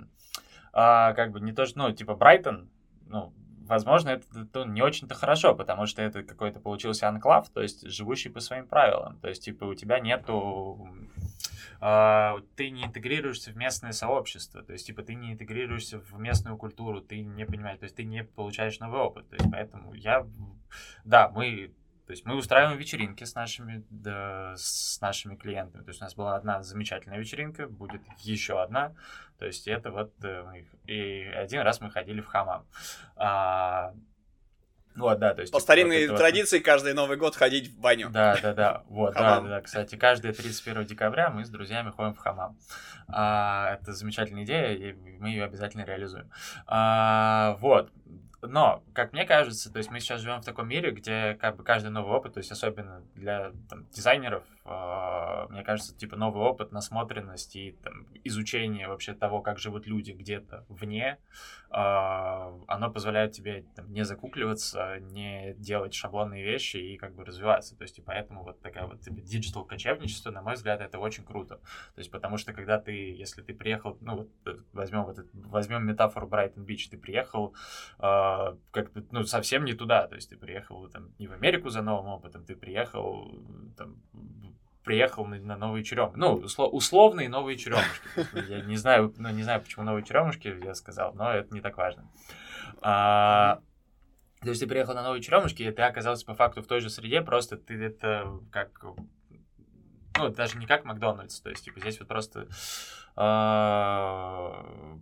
[0.74, 2.70] а, как бы не то, что, ну, типа Брайтон,
[3.08, 3.34] ну,
[3.66, 8.30] возможно, это, это не очень-то хорошо, потому что это какой-то получился анклав, то есть живущий
[8.30, 9.20] по своим правилам.
[9.20, 10.88] То есть, типа, у тебя нету...
[11.80, 16.58] Э, ты не интегрируешься в местное сообщество, то есть, типа, ты не интегрируешься в местную
[16.58, 19.30] культуру, ты не понимаешь, то есть, ты не получаешь новый опыт.
[19.30, 20.26] То есть, поэтому я...
[21.06, 21.74] Да, мы
[22.14, 25.82] то есть мы устраиваем вечеринки с нашими, да, с нашими клиентами.
[25.82, 28.94] То есть у нас была одна замечательная вечеринка, будет еще одна.
[29.40, 30.14] То есть это вот...
[30.24, 30.46] Э,
[30.86, 32.68] и один раз мы ходили в хамам.
[33.16, 33.96] А,
[34.96, 35.52] вот, да, то есть...
[35.52, 36.66] По типа, старинной вот традиции вот...
[36.66, 38.12] каждый Новый год ходить в баню.
[38.12, 42.20] Да, да, да, вот, да, да, кстати, каждое 31 декабря мы с друзьями ходим в
[42.20, 42.60] хамам.
[43.08, 46.30] А, это замечательная идея, и мы ее обязательно реализуем.
[46.68, 47.92] А, вот,
[48.48, 51.64] но, как мне кажется, то есть мы сейчас живем в таком мире, где как бы
[51.64, 57.56] каждый новый опыт, то есть особенно для там, дизайнеров, мне кажется, типа новый опыт, насмотренность
[57.56, 61.18] и там, изучение вообще того, как живут люди где-то вне,
[61.70, 67.76] э, оно позволяет тебе там, не закукливаться, не делать шаблонные вещи и как бы развиваться.
[67.76, 71.26] То есть и поэтому вот такая вот типа, digital кочевничество, на мой взгляд, это очень
[71.26, 71.58] круто.
[71.58, 75.86] То есть потому что когда ты, если ты приехал, ну вот э, возьмем вот возьмем
[75.86, 77.54] метафору Брайтон Бич, ты приехал
[78.00, 80.08] э, а, как ну, совсем не туда.
[80.08, 83.44] То есть ты приехал там не в Америку за новым опытом, ты приехал
[83.78, 83.98] там
[84.84, 86.18] приехал на, на новые черемушки.
[86.18, 88.08] Ну, услов, условные новые черемушки.
[88.50, 91.78] Я не знаю, ну, не знаю, почему новые черемушки, я сказал, но это не так
[91.78, 92.10] важно.
[92.82, 93.60] А,
[94.42, 96.90] то есть ты приехал на новые черемушки, и ты оказался по факту в той же
[96.90, 98.84] среде, просто ты это как
[100.18, 102.46] ну, даже не как Макдональдс, то есть, типа, здесь вот просто э,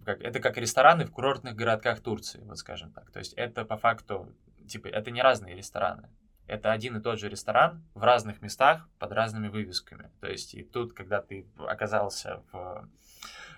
[0.06, 3.12] как, это как рестораны в курортных городках Турции, вот скажем так.
[3.12, 4.34] То есть, это по факту,
[4.68, 6.10] типа, это не разные рестораны.
[6.52, 10.12] Это один и тот же ресторан в разных местах под разными вывесками.
[10.20, 12.90] То есть, и тут, когда ты оказался в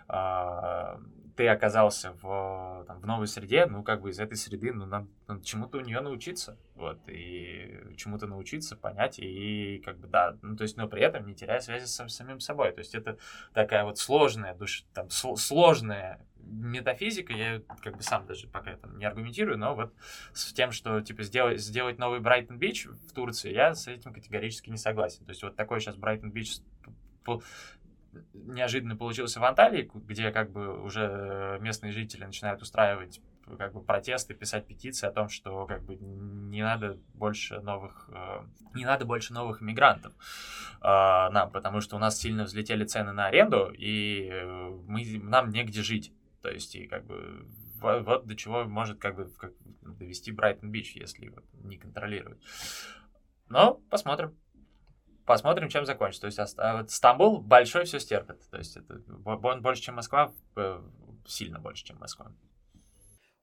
[0.10, 0.98] э,
[1.36, 5.08] ты оказался в, там, в новой среде, ну, как бы из этой среды, ну, надо,
[5.28, 10.56] надо чему-то у нее научиться, вот, и чему-то научиться, понять, и, как бы, да, ну,
[10.56, 13.18] то есть, но при этом не теряя связи с самим собой, то есть, это
[13.54, 19.06] такая вот сложная, душ, там, сложная метафизика, я как бы сам даже пока там не
[19.06, 19.94] аргументирую, но вот
[20.34, 24.70] с тем, что, типа, сделать, сделать новый Брайтон Бич в Турции, я с этим категорически
[24.70, 26.58] не согласен, то есть, вот такой сейчас Брайтон Бич
[28.34, 33.22] неожиданно получился в Анталии, где как бы уже местные жители начинают устраивать
[33.58, 38.46] как бы протесты, писать петиции о том, что как бы не надо больше новых, э,
[38.74, 40.14] не надо больше новых иммигрантов
[40.82, 44.30] э, нам, потому что у нас сильно взлетели цены на аренду, и
[44.88, 46.14] мы, нам негде жить.
[46.42, 47.46] То есть, и как бы
[47.82, 52.42] вот, вот до чего может как бы как, довести Брайтон Бич, если вот, не контролировать.
[53.50, 54.38] Но посмотрим
[55.26, 56.22] посмотрим, чем закончится.
[56.22, 58.50] То есть а Стамбул большой все стерпит.
[58.50, 60.82] То есть это, он больше, чем Москва, э,
[61.26, 62.32] сильно больше, чем Москва.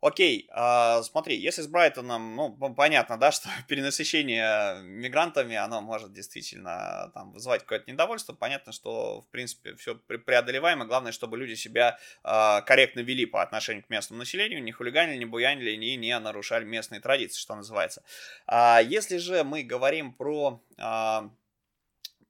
[0.03, 7.11] Окей, а, смотри, если с Брайтоном, ну, понятно, да, что перенасыщение мигрантами, оно может действительно
[7.13, 8.33] там вызывать какое-то недовольство.
[8.33, 10.87] Понятно, что, в принципе, все преодолеваемо.
[10.87, 15.27] Главное, чтобы люди себя а, корректно вели по отношению к местному населению, не хулиганили, не
[15.27, 18.03] буянили, не, не нарушали местные традиции, что называется.
[18.47, 21.31] А, если же мы говорим про а,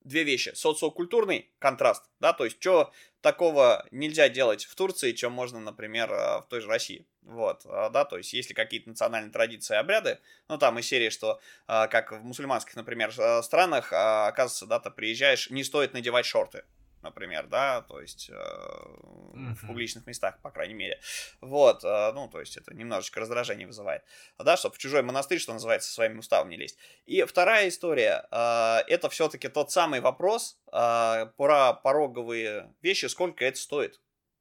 [0.03, 0.53] две вещи.
[0.55, 6.41] Социокультурный контраст, да, то есть, что такого нельзя делать в Турции, чем можно, например, э,
[6.41, 7.07] в той же России.
[7.23, 11.11] Вот, э, да, то есть, если какие-то национальные традиции и обряды, ну, там из серии,
[11.11, 16.65] что, э, как в мусульманских, например, странах, оказывается, да, ты приезжаешь, не стоит надевать шорты,
[17.03, 19.55] например, да, то есть э, mm-hmm.
[19.55, 21.01] в публичных местах, по крайней мере.
[21.41, 24.03] Вот, э, ну, то есть это немножечко раздражение вызывает,
[24.39, 26.79] да, чтобы в чужой монастырь, что называется, своими уставом не лезть.
[27.07, 33.59] И вторая история, э, это все-таки тот самый вопрос э, про пороговые вещи, сколько это
[33.59, 34.01] стоит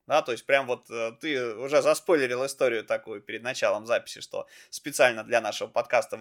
[0.10, 4.48] да, то есть прям вот э, ты уже заспойлерил историю такую перед началом записи, что
[4.72, 6.18] специально для нашего подкаста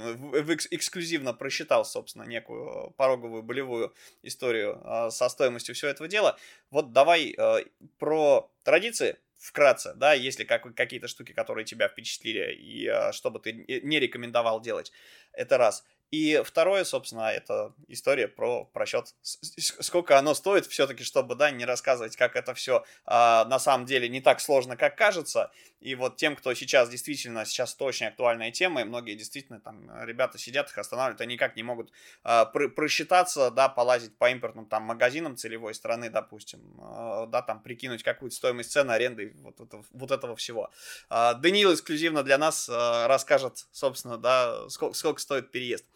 [0.70, 6.38] эксклюзивно просчитал, собственно, некую пороговую болевую историю э, со стоимостью всего этого дела.
[6.70, 7.64] Вот давай э,
[7.98, 13.40] про традиции вкратце, да, если как, какие-то штуки, которые тебя впечатлили, и э, что бы
[13.40, 14.92] ты не рекомендовал делать,
[15.32, 15.82] это раз.
[16.10, 22.16] И второе, собственно, это история про просчет, сколько оно стоит, все-таки, чтобы, да, не рассказывать,
[22.16, 25.50] как это все а, на самом деле не так сложно, как кажется.
[25.80, 29.88] И вот тем, кто сейчас действительно, сейчас это очень актуальная тема, и многие действительно там
[30.04, 31.92] ребята сидят, их останавливают, они никак не могут
[32.24, 38.02] пр просчитаться, да, полазить по импортным там магазинам целевой страны, допустим, а, да, там прикинуть
[38.02, 40.70] какую-то стоимость цены аренды, вот, вот, вот этого всего.
[41.08, 45.86] А, Даниил эксклюзивно для нас а, расскажет, собственно, да, сколько, сколько стоит переезд.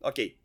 [0.00, 0.40] Окей.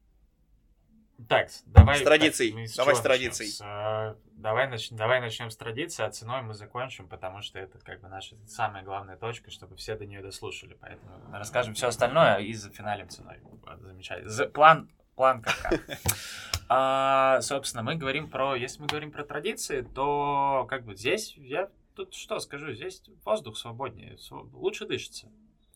[1.27, 1.97] Так, давай...
[1.97, 2.67] С традицией.
[2.67, 3.49] Так, давай с традицией.
[3.49, 7.77] С, э, давай, нач, давай начнем с традиции, а ценой мы закончим, потому что это
[7.79, 10.77] как бы наша самая главная точка, чтобы все до нее дослушали.
[10.79, 13.39] Поэтому расскажем все остальное и за финалем ценой.
[13.81, 14.29] Замечательно.
[14.29, 15.81] За, план, план как
[16.69, 18.55] а, Собственно, мы говорим про...
[18.55, 23.57] Если мы говорим про традиции, то как бы здесь я тут что скажу, здесь воздух
[23.57, 24.17] свободнее,
[24.53, 25.27] лучше дышится.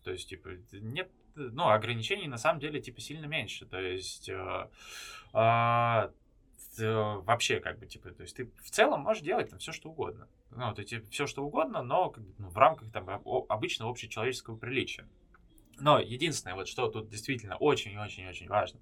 [0.04, 3.65] То есть, типа, нет ну, ограничений на самом деле, типа, сильно меньше.
[3.65, 4.67] То есть, э,
[5.34, 6.10] э,
[6.78, 10.28] вообще, как бы, типа, то есть ты в целом можешь делать там все, что угодно.
[10.52, 13.10] Ну, то есть все, что угодно, но как бы, ну, в рамках там
[13.50, 15.08] обычного общечеловеческого приличия.
[15.80, 18.80] Но единственное, вот что тут действительно очень-очень-очень важно,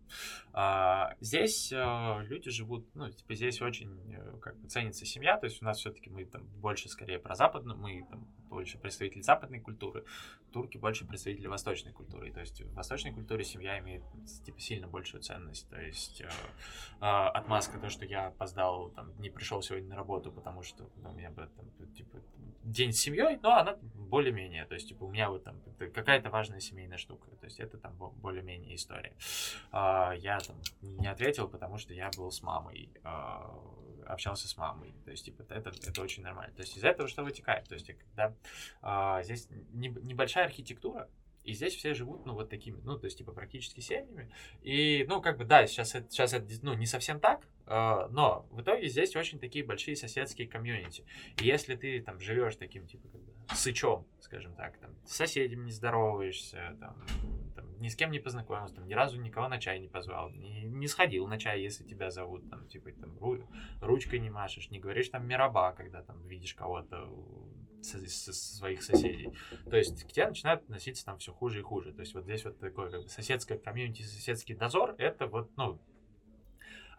[0.53, 5.45] а, здесь а, люди живут, ну, типа здесь очень э, как бы ценится семья, то
[5.45, 9.59] есть у нас все-таки мы там больше скорее про западную, мы там больше представители западной
[9.59, 10.03] культуры,
[10.51, 12.31] турки больше представители восточной культуры.
[12.31, 14.03] То есть в восточной культуре семья имеет
[14.45, 15.69] типа сильно большую ценность.
[15.69, 20.31] То есть э, э, отмазка то, что я опоздал, там, не пришел сегодня на работу,
[20.31, 22.19] потому что ну, у меня бы там, типа
[22.63, 24.65] день с семьей, но она более-менее.
[24.65, 27.29] То есть, типа, у меня вот там какая-то важная семейная штука.
[27.39, 29.13] То есть, это там более-менее история.
[29.71, 32.89] Э, я там не ответил, потому что я был с мамой.
[33.03, 33.39] Э,
[34.11, 34.93] общался с мамой.
[35.05, 36.53] То есть, типа, это, это очень нормально.
[36.55, 37.67] То есть, из этого что вытекает?
[37.67, 38.35] То есть, когда
[38.81, 41.09] а, здесь не, небольшая архитектура,
[41.43, 44.31] и здесь все живут, ну, вот такими, ну, то есть, типа, практически семьями.
[44.61, 48.45] И, ну, как бы, да, сейчас это, сейчас это ну, не совсем так, э, но
[48.51, 51.03] в итоге здесь очень такие большие соседские комьюнити.
[51.41, 55.65] И если ты там живешь таким, типа, как бы, сычом, скажем так, там, с соседями
[55.65, 56.95] не здороваешься, там,
[57.55, 60.63] там, ни с кем не познакомился, там, ни разу никого на чай не позвал, не,
[60.63, 63.39] не сходил на чай, если тебя зовут, там, типа, там, ру,
[63.81, 67.09] ручкой не машешь, не говоришь там мираба, когда там видишь кого-то
[67.81, 69.33] со, со своих соседей.
[69.69, 71.91] То есть к тебе начинают относиться там все хуже и хуже.
[71.93, 75.79] То есть вот здесь вот такое как бы соседское комьюнити, соседский дозор, это вот, ну,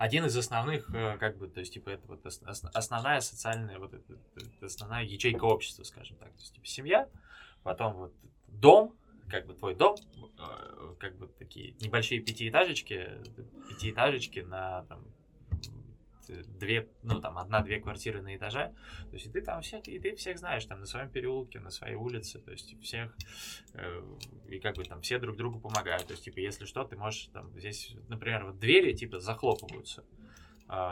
[0.03, 4.19] один из основных, э, как бы, то есть, типа, это вот основная социальная, вот это,
[4.61, 6.31] основная ячейка общества, скажем так.
[6.31, 7.09] То есть, типа, семья,
[7.63, 8.13] потом вот
[8.49, 8.97] дом,
[9.29, 13.11] как бы твой дом, э, как бы такие небольшие пятиэтажечки,
[13.69, 15.05] пятиэтажечки на там
[16.29, 18.75] две, ну там одна-две квартиры на этаже,
[19.11, 21.71] то есть и ты там всех, и ты всех знаешь, там на своем переулке, на
[21.71, 23.17] своей улице, то есть всех,
[23.75, 24.03] э,
[24.49, 27.27] и как бы там все друг другу помогают, то есть типа если что, ты можешь
[27.33, 30.05] там здесь, например, вот двери типа захлопываются,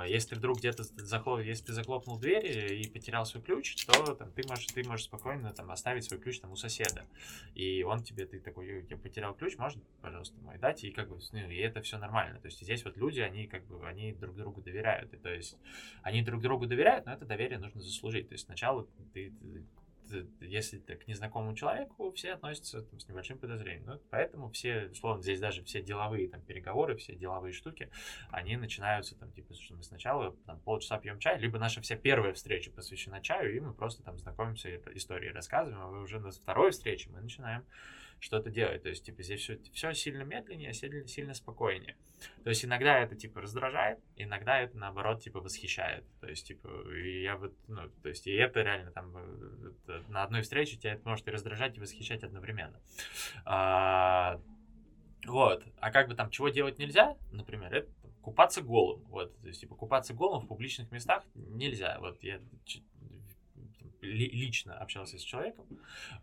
[0.06, 1.40] если вдруг где-то захлоп...
[1.40, 5.52] если ты захлопнул дверь и потерял свой ключ, то там, ты, можешь, ты можешь спокойно
[5.52, 7.06] там, оставить свой ключ там, у соседа.
[7.54, 10.84] И он тебе, ты такой, я потерял ключ, можно, пожалуйста, мой дать?
[10.84, 12.38] И как бы, ну, и это все нормально.
[12.40, 15.14] То есть здесь вот люди, они как бы, они друг другу доверяют.
[15.14, 15.56] И, то есть
[16.02, 18.28] они друг другу доверяют, но это доверие нужно заслужить.
[18.28, 19.32] То есть сначала ты
[20.40, 23.86] если ты к незнакомому человеку, все относятся там, с небольшим подозрением.
[23.86, 27.90] Ну, поэтому все, условно, здесь даже все деловые там, переговоры, все деловые штуки,
[28.30, 32.32] они начинаются, там, типа, что мы сначала там, полчаса пьем чай, либо наша вся первая
[32.34, 37.10] встреча посвящена чаю, и мы просто там знакомимся, истории рассказываем, а уже на второй встрече
[37.10, 37.64] мы начинаем
[38.20, 38.82] что-то делать.
[38.82, 41.96] То есть, типа, здесь все, все сильно медленнее, сильно, сильно спокойнее.
[42.44, 46.04] То есть, иногда это, типа, раздражает, иногда это, наоборот, типа, восхищает.
[46.20, 50.42] То есть, типа, я вот, ну, то есть, и это реально там это, на одной
[50.42, 52.80] встрече тебя это может и раздражать, и восхищать одновременно.
[53.44, 54.40] А,
[55.26, 55.64] вот.
[55.80, 59.02] А как бы там чего делать нельзя, например, это купаться голым.
[59.04, 61.98] Вот, то есть, типа, купаться голым в публичных местах нельзя.
[62.00, 62.40] Вот я
[64.02, 65.66] лично общался с человеком,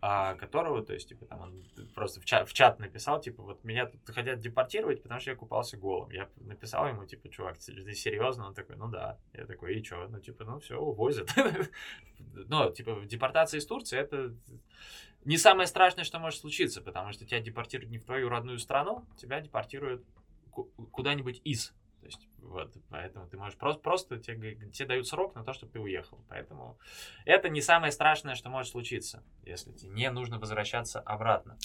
[0.00, 1.64] а, которого, то есть, типа, там, он
[1.94, 5.36] просто в чат, в чат написал, типа, вот меня тут хотят депортировать, потому что я
[5.36, 6.10] купался голым.
[6.10, 8.46] Я написал ему, типа, чувак, ты серьезно?
[8.46, 9.18] Он такой, ну да.
[9.32, 10.06] Я такой, и что?
[10.08, 11.30] Ну, типа, ну все, увозят.
[12.18, 14.34] Но, типа, депортация из Турции, это
[15.24, 19.04] не самое страшное, что может случиться, потому что тебя депортируют не в твою родную страну,
[19.16, 20.04] тебя депортируют
[20.90, 25.44] куда-нибудь из то есть, вот, поэтому ты можешь просто, просто тебе, тебе дают срок на
[25.44, 26.24] то, чтобы ты уехал.
[26.28, 26.78] Поэтому
[27.24, 31.58] это не самое страшное, что может случиться, если тебе не нужно возвращаться обратно.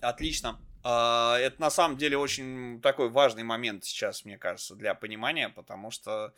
[0.00, 0.58] Отлично.
[0.82, 5.90] А, это на самом деле очень такой важный момент сейчас, мне кажется, для понимания, потому
[5.90, 6.34] что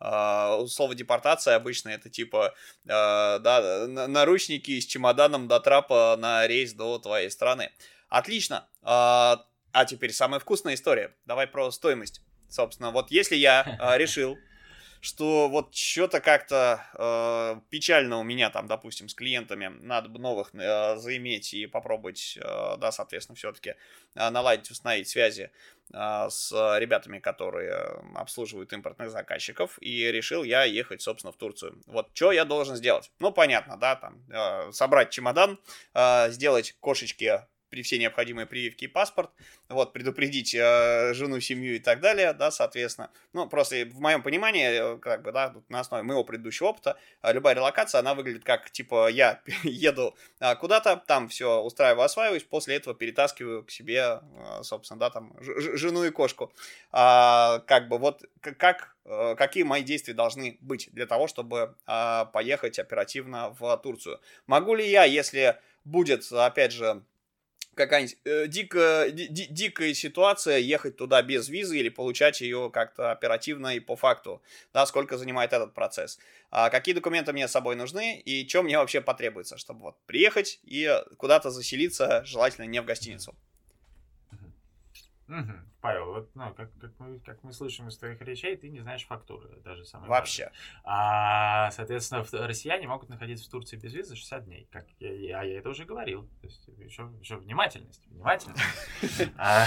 [0.00, 2.52] Uh, слово депортация обычно это типа
[2.84, 7.70] uh, да, наручники с чемоданом до трапа на рейс до твоей страны.
[8.08, 8.68] Отлично.
[8.82, 11.14] А теперь самая вкусная история.
[11.26, 12.22] Давай про стоимость.
[12.54, 14.38] Собственно, вот если я э, решил
[15.00, 20.54] что вот что-то как-то э, печально у меня там, допустим, с клиентами, надо бы новых
[20.54, 23.74] э, заиметь и попробовать, э, да, соответственно, все-таки
[24.14, 25.50] э, наладить, установить связи
[25.92, 31.82] э, с ребятами, которые обслуживают импортных заказчиков, и решил я ехать, собственно, в Турцию.
[31.84, 33.12] Вот что я должен сделать?
[33.18, 35.60] Ну, понятно, да, там, э, собрать чемодан,
[35.92, 37.42] э, сделать кошечки
[37.74, 39.32] при все необходимые прививки и паспорт,
[39.68, 43.10] вот, предупредить э, жену, семью и так далее, да, соответственно.
[43.32, 47.32] Ну, просто в моем понимании, э, как бы, да, на основе моего предыдущего опыта, э,
[47.32, 52.76] любая релокация, она выглядит как, типа, я еду э, куда-то, там все устраиваю, осваиваюсь, после
[52.76, 54.20] этого перетаскиваю к себе,
[54.62, 56.52] собственно, да, там, жену и кошку.
[56.92, 58.94] А, как бы, вот, как
[59.36, 64.18] какие мои действия должны быть для того, чтобы поехать оперативно в Турцию.
[64.46, 67.02] Могу ли я, если будет, опять же,
[67.74, 73.76] какая-нибудь э, дикая, ди, дикая ситуация, ехать туда без визы или получать ее как-то оперативно
[73.76, 76.18] и по факту, да, сколько занимает этот процесс.
[76.50, 80.60] А какие документы мне с собой нужны и что мне вообще потребуется, чтобы вот приехать
[80.64, 83.34] и куда-то заселиться, желательно не в гостиницу.
[85.28, 85.52] Угу.
[85.80, 89.06] Павел, вот, ну, как, как, мы, как мы слышим из твоих речей, ты не знаешь
[89.06, 90.50] фактуры, даже самое Вообще.
[90.82, 95.58] А, соответственно, россияне могут находиться в Турции без визы 60 дней, как я, а я
[95.58, 96.28] это уже говорил.
[96.40, 98.62] То есть, еще, еще внимательность, внимательность.
[99.36, 99.66] А,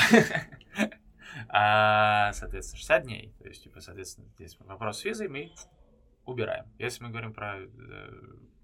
[1.49, 3.33] а, соответственно, 60 дней.
[3.39, 5.51] То есть, типа, соответственно, здесь вопрос с визой мы
[6.25, 6.65] убираем.
[6.79, 7.67] Если мы говорим про, э,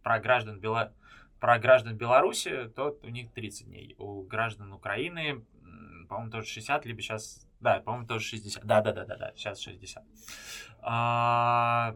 [0.01, 0.93] про граждан Беларуси,
[1.39, 3.95] про граждан Беларуси, то у них 30 дней.
[3.97, 5.43] У граждан Украины
[6.07, 8.63] по-моему, тоже 60, либо сейчас, да, по-моему, тоже 60.
[8.65, 10.03] Да, да, да, да, да, сейчас 60.
[10.81, 11.95] А,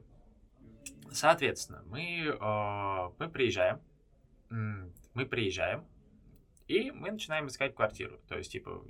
[1.11, 3.81] соответственно, мы, а, мы приезжаем,
[4.49, 5.85] мы приезжаем,
[6.67, 8.19] и мы начинаем искать квартиру.
[8.27, 8.83] То есть, типа,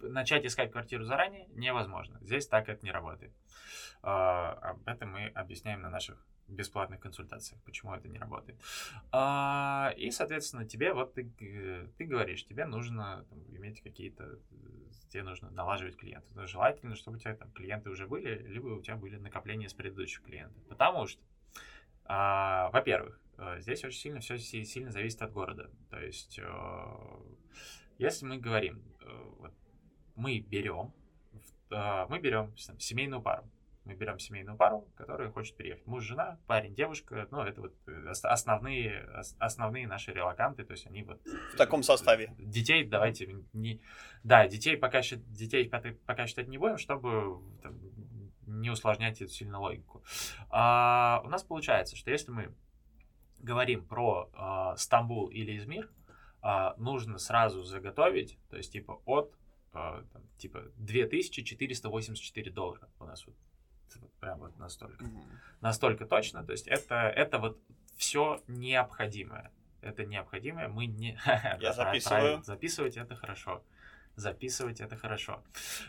[0.00, 2.18] начать искать квартиру заранее невозможно.
[2.22, 3.32] Здесь так это не работает.
[4.02, 8.58] А, об этом мы объясняем на наших бесплатных консультациях, почему это не работает.
[9.12, 14.38] А, и, соответственно, тебе, вот ты, э, ты говоришь, тебе нужно там, иметь какие-то,
[15.08, 16.30] тебе нужно налаживать клиентов.
[16.34, 19.74] Но желательно, чтобы у тебя там клиенты уже были, либо у тебя были накопления с
[19.74, 20.62] предыдущих клиентов.
[20.68, 21.22] Потому что,
[22.04, 25.70] а, во-первых, э, здесь очень сильно все сильно зависит от города.
[25.90, 27.20] То есть, э,
[27.98, 28.82] если мы говорим,
[29.38, 29.52] вот,
[30.16, 30.92] мы берем,
[31.70, 33.48] мы берем семейную пару,
[33.84, 35.86] мы берем семейную пару, которая хочет переехать.
[35.86, 37.28] Муж, жена, парень, девушка.
[37.30, 39.06] Ну, это вот э, основные,
[39.38, 40.64] основные наши релаканты.
[40.64, 41.20] То есть они вот...
[41.52, 42.34] В таком составе.
[42.38, 43.80] Детей давайте не...
[44.22, 45.70] Да, детей пока, детей
[46.06, 47.78] пока считать не будем, чтобы там,
[48.46, 50.02] не усложнять эту сильно логику.
[50.48, 52.54] А, у нас получается, что если мы
[53.38, 55.90] говорим про а, Стамбул или Измир,
[56.40, 59.34] а, нужно сразу заготовить, то есть типа от
[59.72, 63.36] а, там, типа 2484 доллара у нас вот вот
[64.20, 65.04] прям вот настолько.
[65.04, 65.24] Mm-hmm.
[65.60, 66.44] Настолько точно.
[66.44, 67.58] То есть это, это вот
[67.96, 69.50] все необходимое.
[69.80, 70.68] Это необходимое.
[70.68, 71.18] Мы не...
[71.60, 72.42] Я записываю.
[72.42, 73.62] Записывать это хорошо.
[74.16, 75.42] Записывать это хорошо.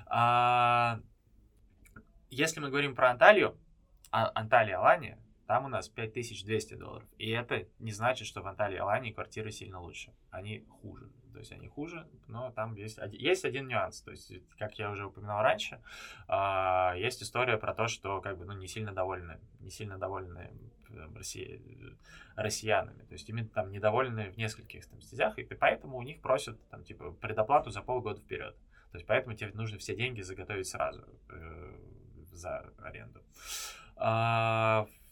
[0.07, 0.99] А,
[2.29, 3.57] если мы говорим про Анталию,
[4.11, 7.07] а, Анталия, Алания, там у нас 5200 долларов.
[7.17, 10.13] И это не значит, что в Анталии, Алании квартиры сильно лучше.
[10.31, 14.79] Они хуже то есть они хуже, но там есть, есть один нюанс, то есть, как
[14.79, 15.81] я уже упоминал раньше,
[16.29, 20.49] э, есть история про то, что как бы, ну, не сильно довольны, не сильно довольны
[21.13, 21.59] Россия,
[22.37, 26.57] россиянами, то есть именно там недовольны в нескольких там стезях, и поэтому у них просят
[26.69, 28.55] там типа предоплату за полгода вперед,
[28.91, 31.77] то есть поэтому тебе нужно все деньги заготовить сразу э,
[32.31, 33.21] за аренду.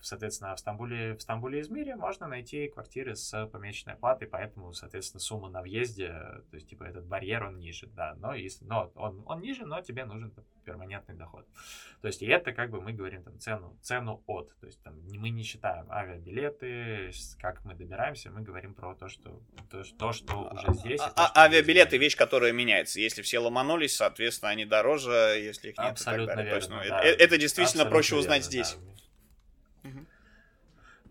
[0.04, 4.74] А, Соответственно, в Стамбуле, в Стамбуле и Измире можно найти квартиры с помесячной оплатой, поэтому,
[4.74, 8.91] соответственно, сумма на въезде, то есть, типа, этот барьер, он ниже, да, но, если, но
[8.95, 10.34] он, он ниже, но тебе нужен
[10.66, 11.45] перманентный доход.
[12.01, 14.99] То есть, и это, как бы, мы говорим там цену, цену от, то есть, там,
[15.08, 20.49] мы не считаем авиабилеты, как мы добираемся, мы говорим про то, что, то, то что
[20.51, 21.01] уже здесь.
[21.01, 22.99] А, то, что авиабилеты вещь, которая меняется.
[22.99, 25.91] Если все ломанулись, соответственно, они дороже, если их нет.
[25.91, 26.49] Абсолютно верно.
[26.49, 27.01] То есть, ну, да.
[27.01, 28.74] это, это действительно проще узнать верно, здесь.
[28.74, 28.93] Да.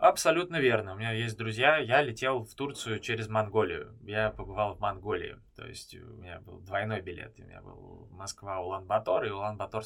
[0.02, 0.94] Абсолютно верно.
[0.94, 1.76] У меня есть друзья.
[1.76, 3.96] Я летел в Турцию через Монголию.
[4.02, 5.36] Я побывал в Монголии.
[5.54, 7.38] То есть у меня был двойной билет.
[7.38, 9.84] У меня был Москва, Улан-Батор и Улан-Батор,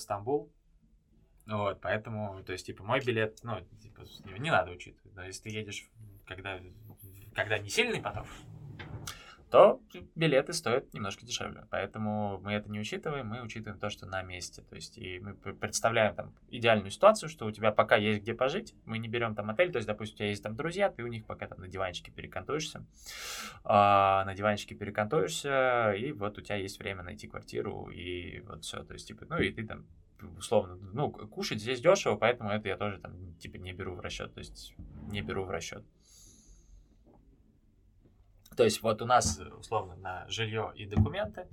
[1.44, 4.04] Вот, поэтому, то есть, типа, мой билет, ну, типа,
[4.38, 5.14] не надо учитывать.
[5.14, 5.86] Но если ты едешь,
[6.24, 6.60] когда,
[7.34, 8.24] когда не сильный поток,
[9.56, 9.80] то
[10.14, 11.66] билеты стоят немножко дешевле.
[11.70, 14.60] Поэтому мы это не учитываем, мы учитываем то, что на месте.
[14.60, 18.74] То есть и мы представляем там идеальную ситуацию, что у тебя пока есть где пожить,
[18.84, 21.06] мы не берем там отель, то есть, допустим, у тебя есть там друзья, ты у
[21.06, 22.84] них пока там на диванчике перекантуешься,
[23.64, 28.84] а, на диванчике перекантуешься, и вот у тебя есть время найти квартиру, и вот все,
[28.84, 29.86] то есть, типа, ну, и ты там
[30.36, 34.34] условно, ну, кушать здесь дешево, поэтому это я тоже там, типа, не беру в расчет,
[34.34, 34.74] то есть,
[35.10, 35.82] не беру в расчет.
[38.56, 41.46] То есть вот у нас, условно, на жилье и документы,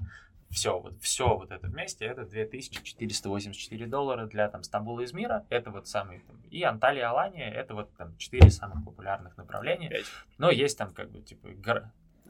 [0.49, 5.71] все вот, все вот это вместе, это 2484 доллара для там Стамбула и Измира, это
[5.71, 9.89] вот самые, там, и Анталия, Алания, это вот там четыре самых популярных направления.
[9.89, 10.05] 5.
[10.37, 11.83] Но есть там как бы, типа, гор...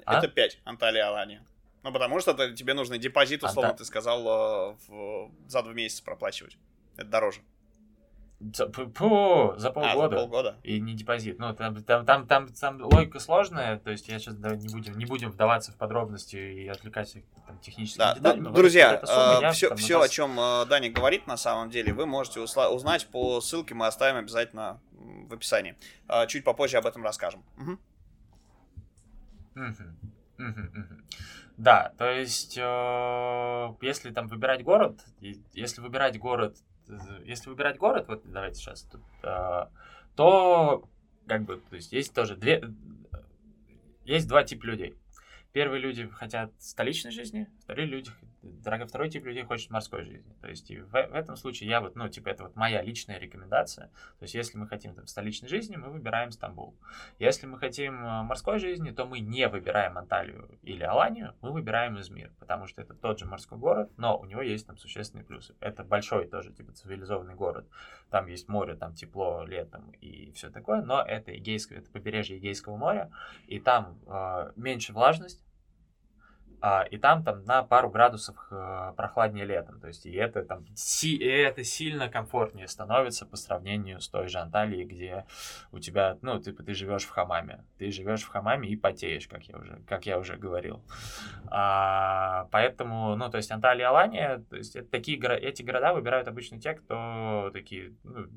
[0.05, 0.17] А?
[0.17, 1.45] Это 5, Анталия, Алания.
[1.83, 3.83] Ну, потому что это, тебе нужно депозит, условно, Анта...
[3.83, 6.57] ты сказал, э, в, за два месяца проплачивать.
[6.95, 7.41] Это дороже.
[8.53, 10.05] За, по, за полгода.
[10.05, 10.57] А, за полгода.
[10.63, 11.39] И не депозит.
[11.39, 14.97] Ну, там, там, там, там, там логика сложная, то есть я сейчас да, не будем,
[14.97, 17.15] не будем вдаваться в подробности и отвлекать
[17.47, 18.39] там, технические да, детали.
[18.39, 21.93] Ну, друзья, сумма, э, все, там, все, о чем э, Даня говорит, на самом деле,
[21.93, 25.77] вы можете усла- узнать по ссылке, мы оставим обязательно в описании.
[26.09, 27.43] Э, чуть попозже об этом расскажем.
[27.57, 27.77] Угу.
[31.57, 34.99] Да, то есть, э, если там выбирать город,
[35.53, 36.57] если выбирать город
[37.25, 39.65] если выбирать город, вот давайте сейчас тут, э,
[40.15, 40.89] то
[41.27, 42.63] как бы, то есть есть тоже две,
[44.05, 44.95] есть два типа людей.
[45.51, 48.11] Первые люди хотят столичной жизни, вторые люди
[48.87, 50.35] второй тип людей хочет морской жизни.
[50.41, 53.17] То есть и в, в этом случае я вот, ну, типа, это вот моя личная
[53.17, 53.87] рекомендация.
[54.19, 56.75] То есть если мы хотим там столичной жизни, мы выбираем Стамбул.
[57.19, 61.99] Если мы хотим э, морской жизни, то мы не выбираем Анталию или Аланию, мы выбираем
[61.99, 65.55] Измир, потому что это тот же морской город, но у него есть там существенные плюсы.
[65.59, 67.65] Это большой тоже, типа, цивилизованный город.
[68.09, 72.77] Там есть море, там тепло летом и все такое, но это Эгейское, это побережье Эгейского
[72.77, 73.09] моря,
[73.47, 75.43] и там э, меньше влажность,
[76.89, 79.81] и там, там на пару градусов э, прохладнее летом.
[79.81, 84.29] То есть и это, там, си, и это сильно комфортнее становится по сравнению с той
[84.29, 85.25] же Анталией, где
[85.73, 87.65] у тебя, ну, типа, ты живешь в хамаме.
[87.77, 90.81] Ты живешь в хамаме и потеешь, как я уже, как я уже говорил.
[91.47, 96.61] А, поэтому, ну, то есть Анталия Алания, то есть это такие, эти города выбирают обычно
[96.61, 98.27] те, кто такие, ну,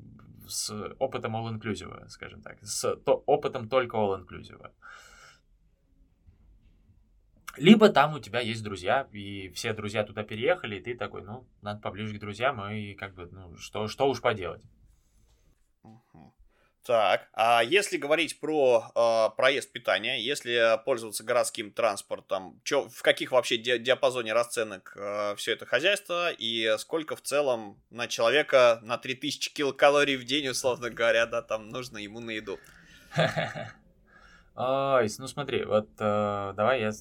[0.49, 4.69] с опытом all-inclusive, скажем так, с то, опытом только all-inclusive.
[7.57, 11.47] Либо там у тебя есть друзья, и все друзья туда переехали, и ты такой, ну,
[11.61, 14.61] надо поближе к друзьям, и как бы, ну, что, что уж поделать.
[16.87, 23.33] Так, а если говорить про э, проезд питания, если пользоваться городским транспортом, чё, в каких
[23.33, 28.97] вообще ди- диапазоне расценок э, все это хозяйство и сколько в целом на человека на
[28.97, 32.57] 3000 килокалорий в день, условно говоря, да, там нужно ему на еду?
[34.55, 36.91] Ой, ну смотри, вот э, давай я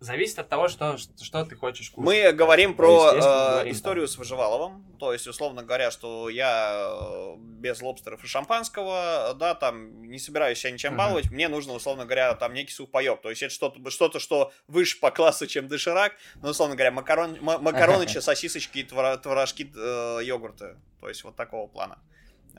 [0.00, 2.06] Зависит от того, что, что ты хочешь кушать.
[2.06, 4.14] Мы говорим про э, говорим, историю там.
[4.14, 4.84] с Выживаловым.
[5.00, 10.58] То есть, условно говоря, что я э, без лобстеров и шампанского, да, там не собираюсь
[10.60, 10.98] себя ничем uh-huh.
[10.98, 11.30] баловать.
[11.32, 13.22] Мне нужно, условно говоря, там некий сухпайок.
[13.22, 16.12] То есть, это что-то, что-то что выше по классу, чем доширак.
[16.42, 20.76] Ну, условно говоря, макарон, макаронычи, сосисочки, творожки, э, йогурты.
[21.00, 21.98] То есть, вот такого плана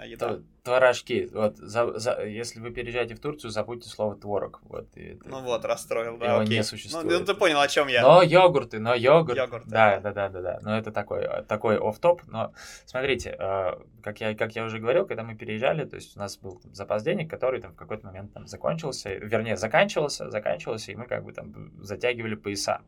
[0.06, 0.40] еда.
[0.64, 1.30] Творожки.
[1.34, 4.60] Вот, за, за, если вы переезжаете в Турцию, забудьте слово творог.
[4.64, 6.58] Вот, это, ну вот, расстроил, да, Его окей.
[6.58, 7.06] не существует.
[7.06, 8.02] Ну, ну, ты понял, о чем я.
[8.02, 9.38] Но йогурты, но йогурт.
[9.38, 9.68] Йогурт.
[9.68, 10.60] Да, да, да, да, да.
[10.62, 12.22] Но это такой, такой оф-топ.
[12.28, 12.54] Но
[12.86, 13.72] смотрите, э,
[14.04, 16.74] как, я, как я уже говорил, когда мы переезжали, то есть у нас был там,
[16.74, 21.24] запас денег, который там в какой-то момент там закончился, вернее, заканчивался, заканчивался, и мы как
[21.24, 22.82] бы там затягивали пояса.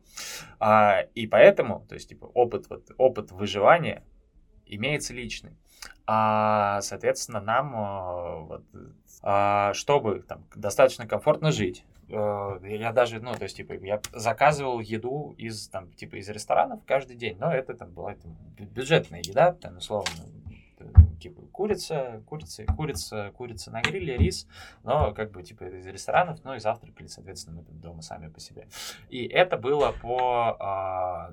[0.60, 4.04] А, и поэтому, то есть, типа, опыт, вот, опыт выживания
[4.66, 5.56] имеется личный.
[6.06, 8.64] А, соответственно, нам, э, вот,
[9.22, 14.80] а, чтобы там, достаточно комфортно жить, э, я даже, ну, то есть, типа, я заказывал
[14.80, 19.52] еду из, там, типа, из ресторанов каждый день, но это там была там, бюджетная еда,
[19.52, 20.10] там, условно,
[21.20, 24.48] типа, курица, курица, курица, курица на гриле, рис,
[24.82, 28.40] но, как бы, типа, из ресторанов, ну, и завтракали, соответственно, мы там дома сами по
[28.40, 28.66] себе.
[29.08, 31.32] И это было по, а,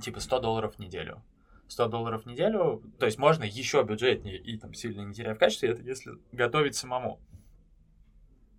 [0.00, 1.22] типа, 100 долларов в неделю.
[1.68, 5.38] 100 долларов в неделю, то есть можно еще бюджетнее и там сильно не теряя в
[5.38, 7.20] качестве, это если готовить самому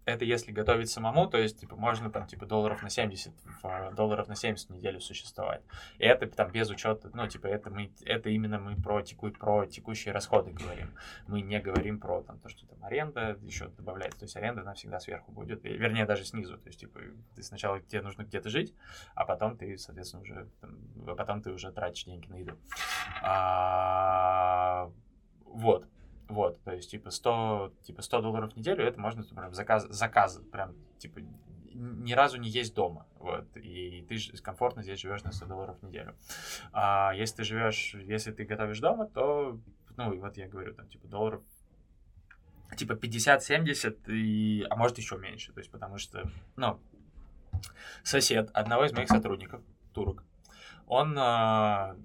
[0.10, 3.34] это если готовить самому, то есть, типа, можно там, типа, долларов на 70,
[3.94, 5.62] долларов на 70 в неделю существовать.
[5.98, 9.66] И это там без учета, ну, типа, это мы, это именно мы про, теку, про
[9.66, 10.94] текущие расходы говорим.
[11.28, 14.20] Мы не говорим про там то, что там аренда еще добавляется.
[14.20, 16.58] То есть аренда она всегда сверху будет, и, вернее, даже снизу.
[16.58, 17.00] То есть, типа,
[17.36, 18.74] ты сначала тебе нужно где-то жить,
[19.16, 22.58] а потом ты, соответственно, уже, там, а потом ты уже тратишь деньги на еду.
[23.22, 24.92] А,
[25.46, 25.86] вот.
[26.30, 30.40] Вот, то есть, типа, 100, типа, 100 долларов в неделю, это можно, прям, заказ, заказ,
[30.52, 31.22] прям, типа,
[31.74, 35.84] ни разу не есть дома, вот, и ты комфортно здесь живешь на 100 долларов в
[35.84, 36.16] неделю.
[36.72, 39.60] А если ты живешь, если ты готовишь дома, то,
[39.98, 41.42] ну, вот я говорю, там, типа, долларов
[42.76, 46.80] типа 50-70, и, а может еще меньше, то есть потому что, ну,
[48.04, 49.62] сосед одного из моих сотрудников,
[49.94, 50.24] турок,
[50.86, 51.96] он, э,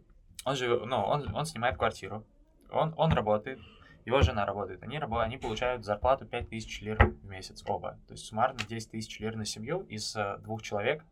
[0.45, 2.25] он живет, ну, он, он снимает квартиру,
[2.71, 3.61] он, он работает,
[4.05, 8.27] его жена работает, они, рабо- они получают зарплату 5000 лир в месяц оба, то есть
[8.27, 11.05] суммарно 10 тысяч лир на семью из э, двух человек,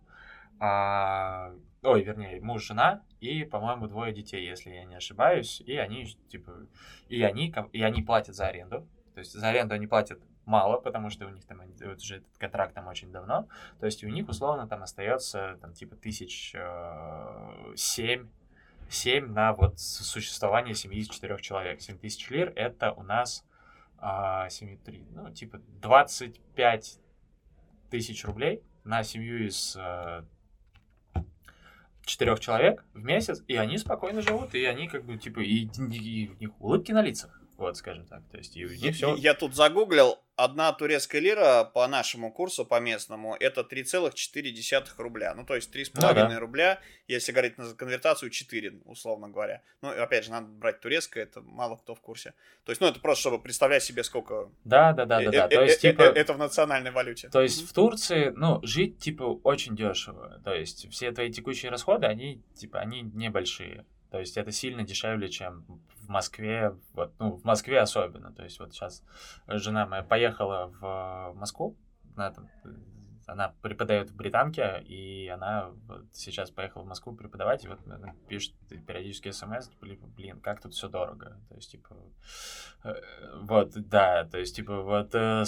[0.61, 6.07] а, ой, вернее, муж, жена и, по-моему, двое детей, если я не ошибаюсь, и они,
[6.28, 6.53] типа,
[7.09, 11.11] и они, и они платят за аренду, то есть за аренду они платят мало, потому
[11.11, 13.49] что у них там вот уже этот контракт там очень давно.
[13.80, 18.28] То есть у них условно там остается там типа тысяч э, семь
[18.93, 21.80] 7 на вот существование семьи из четырех человек.
[21.80, 23.45] 7 тысяч лир это у нас
[24.01, 26.99] э, 7, 3, ну, типа 25
[27.90, 30.22] тысяч рублей на семью из э,
[32.05, 36.24] четырех человек в месяц, и они спокойно живут, и они как бы, типа, и, и,
[36.24, 37.40] и у них улыбки на лицах.
[37.57, 38.22] Вот, скажем так.
[38.30, 39.14] То есть, и у них все...
[39.16, 45.35] Я тут загуглил, одна турецкая лира по нашему курсу, по местному, это 3,4 рубля.
[45.35, 46.39] Ну, то есть 3,5 ну, да.
[46.39, 49.62] рубля, если говорить на конвертацию, 4, условно говоря.
[49.83, 52.35] Ну, опять же, надо брать турецкое, это мало кто в курсе.
[52.64, 54.51] То есть, ну, это просто, чтобы представлять себе, сколько...
[54.64, 55.49] Да, да, да, да, да.
[55.49, 56.03] То есть, типа...
[56.03, 57.28] Это в национальной валюте.
[57.28, 60.41] То есть, в Турции, ну, жить, типа, очень дешево.
[60.45, 63.85] То есть, все твои текущие расходы, они, типа, они небольшие.
[64.12, 65.64] То есть это сильно дешевле, чем
[66.02, 68.30] в Москве, вот, ну, в Москве особенно.
[68.30, 69.02] То есть вот сейчас
[69.48, 71.78] жена моя поехала в Москву,
[72.14, 72.50] на этом
[73.27, 77.81] она преподает в Британке, и она вот сейчас поехала в Москву преподавать, и вот
[78.29, 78.55] пишет
[78.87, 81.39] периодически смс, блин, блин, как тут все дорого.
[81.49, 81.97] То есть, типа,
[82.85, 82.95] э,
[83.43, 85.45] вот, да, то есть, типа, вот э,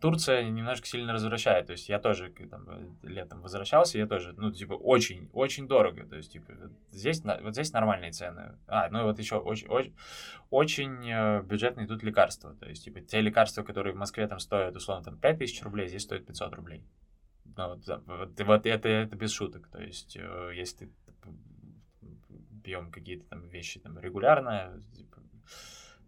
[0.00, 1.66] Турция немножко сильно развращает.
[1.66, 6.04] То есть, я тоже там, летом возвращался, я тоже, ну, типа, очень, очень дорого.
[6.06, 6.52] То есть, типа,
[6.90, 8.58] здесь, вот здесь нормальные цены.
[8.66, 9.94] А, ну, и вот еще очень, очень,
[10.50, 12.54] очень э, бюджетные тут лекарства.
[12.54, 16.02] То есть, типа, те лекарства, которые в Москве там стоят, условно, там, 5000 рублей, здесь
[16.02, 16.84] стоят 500 рублей.
[17.58, 19.68] Ну, вот, вот, вот это, это без шуток.
[19.68, 20.92] То есть, э, если ты
[22.62, 25.20] пьем какие-то там вещи там регулярно, типа,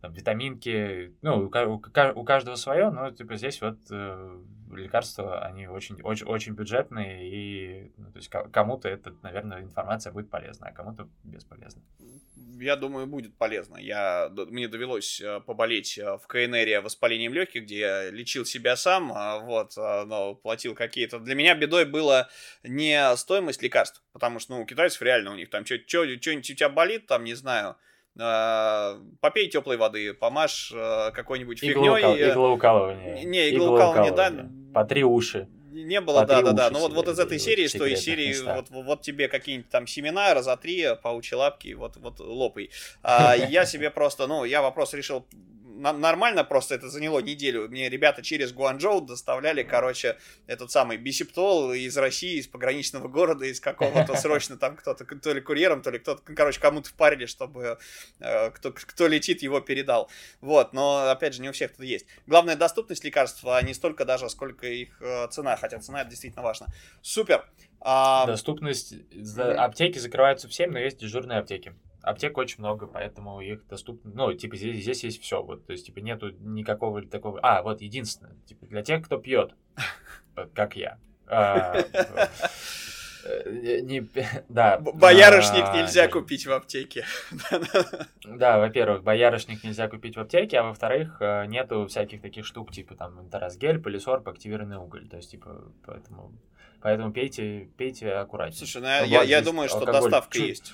[0.01, 4.41] там, витаминки, ну, у, у, каждого свое, но, типа, здесь вот э,
[4.73, 10.31] лекарства, они очень, очень, очень бюджетные, и, ну, то есть, кому-то это, наверное, информация будет
[10.31, 11.83] полезна, а кому-то бесполезна.
[12.59, 13.79] Я думаю, будет полезно.
[13.79, 19.13] Я, мне довелось э, поболеть э, в КНР воспалением легких, где я лечил себя сам,
[19.15, 21.19] а, вот, а, но платил какие-то...
[21.19, 22.29] Для меня бедой было
[22.63, 26.69] не стоимость лекарств, потому что, ну, у китайцев реально у них там что-нибудь у тебя
[26.69, 27.77] болит, там, не знаю,
[29.21, 32.31] попей теплой воды, помажь э, какой-нибудь фигней.
[32.31, 33.25] Иглоукалывание.
[33.25, 34.49] Не, иглоукалывание, да.
[34.75, 35.49] По три уши.
[35.71, 36.71] Не было, да, да, да.
[36.71, 40.35] Ну вот, вот из этой серии, что из серии, вот, вот тебе какие-нибудь там семена,
[40.35, 42.71] разотри, паучьи лапки, вот, вот лопай.
[43.03, 45.27] А, я себе просто, ну, я вопрос решил
[45.81, 47.69] нормально просто это заняло неделю.
[47.69, 50.17] Мне ребята через Гуанчжоу доставляли, короче,
[50.47, 55.41] этот самый бисептол из России, из пограничного города, из какого-то срочно там кто-то, то ли
[55.41, 57.79] курьером, то ли кто-то, короче, кому-то впарили, чтобы
[58.21, 60.11] э, кто, кто летит, его передал.
[60.41, 62.07] Вот, но, опять же, не у всех это есть.
[62.27, 66.43] Главная доступность лекарств, а не столько даже, сколько их э, цена, хотя цена это действительно
[66.43, 66.67] важно.
[67.03, 67.45] Супер!
[67.81, 68.27] А...
[68.27, 68.95] Доступность,
[69.37, 74.33] аптеки закрываются в 7, но есть дежурные аптеки аптек очень много, поэтому их доступно, ну,
[74.33, 78.37] типа, здесь, здесь есть все, вот, то есть, типа, нету никакого такого, а, вот, единственное,
[78.47, 79.55] типа, для тех, кто пьет,
[80.55, 80.99] как я,
[81.31, 81.85] а,
[83.25, 84.07] э, не,
[84.49, 84.79] да.
[84.79, 87.05] Боярышник а, нельзя купить в аптеке.
[88.25, 92.95] Да, во-первых, боярышник нельзя купить в аптеке, а во-вторых, э, нету всяких таких штук, типа
[92.95, 95.09] там интеросгель, полисорб, активированный уголь.
[95.09, 96.33] То есть, типа, поэтому,
[96.81, 98.57] поэтому пейте, пейте аккуратнее.
[98.57, 100.73] Слушай, ну, я, я думаю, что доставка чуть, есть.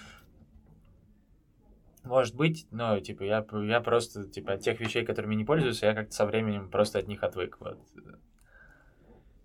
[2.06, 5.92] Может быть, но, типа, я, я просто, типа, от тех вещей, которыми не пользуюсь, я
[5.92, 7.78] как-то со временем просто от них отвык, вот.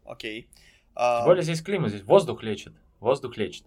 [0.06, 0.48] Окей.
[0.96, 1.18] Okay.
[1.18, 3.66] Тем более здесь климат, здесь воздух лечит, воздух лечит,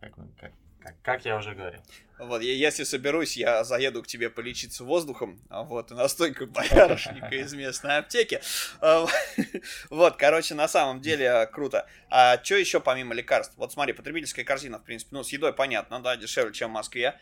[0.00, 1.80] как, как, как, как я уже говорил.
[2.18, 7.34] Вот, я, если соберусь, я заеду к тебе полечиться воздухом, а вот, и настойку боярышника
[7.34, 8.40] из местной аптеки.
[8.80, 9.06] А,
[9.90, 11.86] вот, короче, на самом деле круто.
[12.10, 13.54] А что еще помимо лекарств?
[13.56, 17.18] Вот смотри, потребительская корзина, в принципе, ну, с едой понятно, да, дешевле, чем в Москве.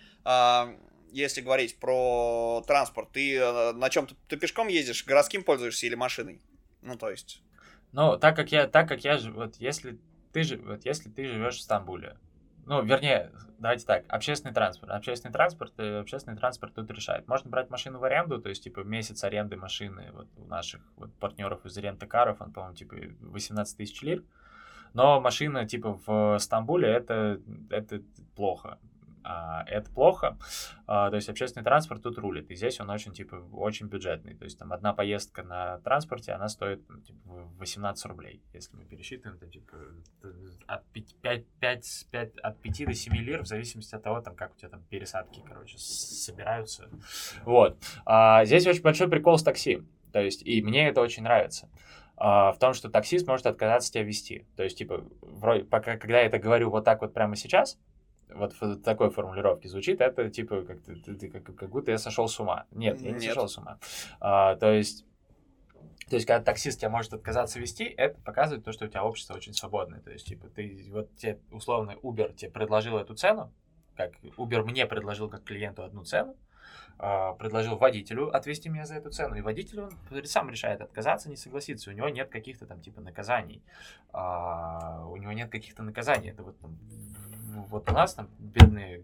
[1.13, 5.95] Если говорить про транспорт, ты э, на чем ты, ты пешком ездишь, городским пользуешься или
[5.95, 6.41] машиной?
[6.83, 7.43] Ну, то есть.
[7.93, 9.99] Ну, так как я, так как я, вот если
[10.33, 12.17] ты же, вот если ты живешь в Стамбуле,
[12.67, 14.93] ну, вернее, давайте так, общественный транспорт.
[14.93, 17.27] Общественный транспорт, э, общественный транспорт тут решает.
[17.27, 21.13] Можно брать машину в аренду, то есть, типа, месяц аренды машины вот у наших вот
[21.15, 24.23] партнеров из рента-каров, он, по-моему, типа, 18 тысяч лир.
[24.93, 27.41] Но машина, типа, в Стамбуле, это,
[27.71, 28.03] это
[28.37, 28.79] плохо
[29.23, 30.39] а, это плохо.
[30.87, 32.51] А, то есть общественный транспорт тут рулит.
[32.51, 34.35] И здесь он очень, типа, очень бюджетный.
[34.35, 37.19] То есть там одна поездка на транспорте, она стоит ну, типа,
[37.59, 38.43] 18 рублей.
[38.53, 39.77] Если мы пересчитываем, то типа
[40.67, 44.35] от 5, 5, 5, 5, от 5 до 7 лир, в зависимости от того, там,
[44.35, 46.89] как у тебя там пересадки, короче, собираются.
[47.45, 47.79] Вот.
[48.05, 49.83] А, здесь очень большой прикол с такси.
[50.13, 51.69] То есть, и мне это очень нравится
[52.21, 54.45] в том, что таксист может отказаться тебя вести.
[54.55, 57.79] То есть, типа, вроде, пока, когда я это говорю вот так вот прямо сейчас,
[58.35, 62.29] вот в такой формулировке звучит, это типа как, ты, ты, как, как будто я сошел
[62.29, 62.67] с ума.
[62.71, 63.35] Нет, я не Нет.
[63.35, 63.79] сошел с ума.
[64.21, 65.05] А, то есть
[66.11, 69.35] то есть, когда таксист тебя может отказаться вести, это показывает то, что у тебя общество
[69.35, 70.01] очень свободное.
[70.01, 73.53] То есть, типа, ты вот тебе условно Uber тебе предложил эту цену,
[73.97, 76.35] как Uber мне предложил как клиенту одну цену,
[76.99, 79.93] э, предложил водителю отвезти меня за эту цену, и водитель он
[80.25, 81.91] сам решает отказаться, не согласиться.
[81.91, 83.63] У него нет каких-то там типа наказаний,
[84.13, 86.31] э, у него нет каких-то наказаний.
[86.31, 86.77] Это вот там,
[87.69, 89.03] вот у нас там бедные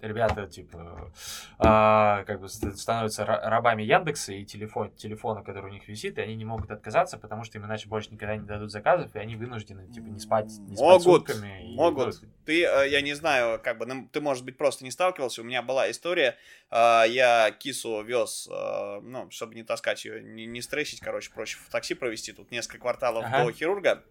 [0.00, 1.12] ребята, типа,
[1.58, 6.36] а, как бы становятся рабами Яндекса и телефон, телефона, который у них висит, и они
[6.36, 9.88] не могут отказаться, потому что им иначе больше никогда не дадут заказов, и они вынуждены,
[9.88, 11.74] типа, не спать, не спать могут, сутками.
[11.74, 12.22] Могут.
[12.22, 15.42] И, ты, э, я не знаю, как бы, ну, ты, может быть, просто не сталкивался,
[15.42, 16.36] у меня была история,
[16.70, 21.58] а, я кису вез, а, ну, чтобы не таскать ее, не, не стрессить, короче, проще
[21.58, 23.44] в такси провести, тут несколько кварталов ага.
[23.44, 24.04] до хирурга,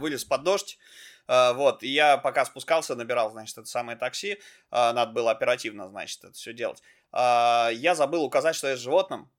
[0.00, 0.94] вылез под дождь, а,
[1.26, 6.22] вот, и я пока спускался, набирал, значит, это самое такси, а, надо было оперативно, значит,
[6.24, 6.82] это все делать.
[7.12, 9.30] А, я забыл указать, что я с животным.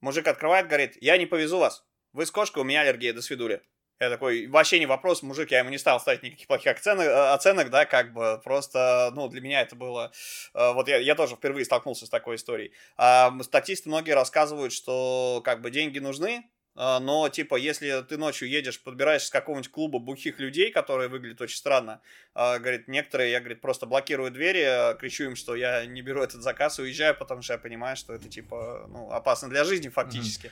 [0.00, 3.62] Мужик открывает, говорит, я не повезу вас, вы с кошкой, у меня аллергия, до свидули.
[4.00, 7.70] Я такой, вообще не вопрос, мужик, я ему не стал ставить никаких плохих оценок, оценок,
[7.70, 10.10] да, как бы, просто, ну, для меня это было,
[10.52, 12.72] вот я, я тоже впервые столкнулся с такой историей.
[12.96, 18.48] А, статисты многие рассказывают, что, как бы, деньги нужны, а, но, типа, если ты ночью
[18.48, 22.00] едешь, подбираешь с какого-нибудь клуба бухих людей, которые выглядят очень странно,
[22.34, 26.22] э, говорит, некоторые, я, говорит, просто блокирую двери, а, кричу им, что я не беру
[26.22, 30.50] этот заказ, уезжаю, потому что я понимаю, что это, типа, ну, опасно для жизни фактически.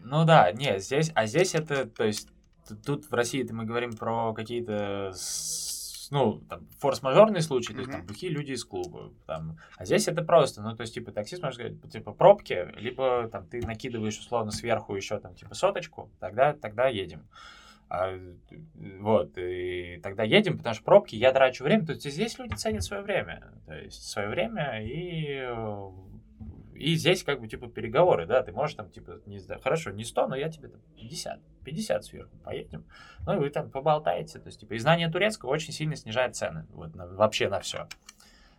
[0.00, 2.28] Ну да, не, здесь, а здесь это, то есть,
[2.84, 5.12] тут в России мы говорим про какие-то
[6.10, 10.22] ну, там, форс-мажорный случай, то есть, там, бухие люди из клуба, там, а здесь это
[10.22, 14.50] просто, ну, то есть, типа, таксист может сказать, типа, пробки, либо, там, ты накидываешь, условно,
[14.50, 17.26] сверху еще, там, типа, соточку, тогда, тогда едем.
[17.88, 18.18] А,
[18.98, 22.82] вот, и тогда едем, потому что пробки, я трачу время, то есть здесь люди ценят
[22.82, 25.48] свое время, то есть свое время и
[26.76, 30.04] и здесь как бы типа переговоры, да, ты можешь там типа, не знаю, хорошо, не
[30.04, 32.84] 100, но я тебе там 50, 50 сверху поедем.
[33.26, 34.38] Ну и вы там поболтаете.
[34.38, 37.88] То есть типа и знание турецкого очень сильно снижает цены вот, на, вообще на все.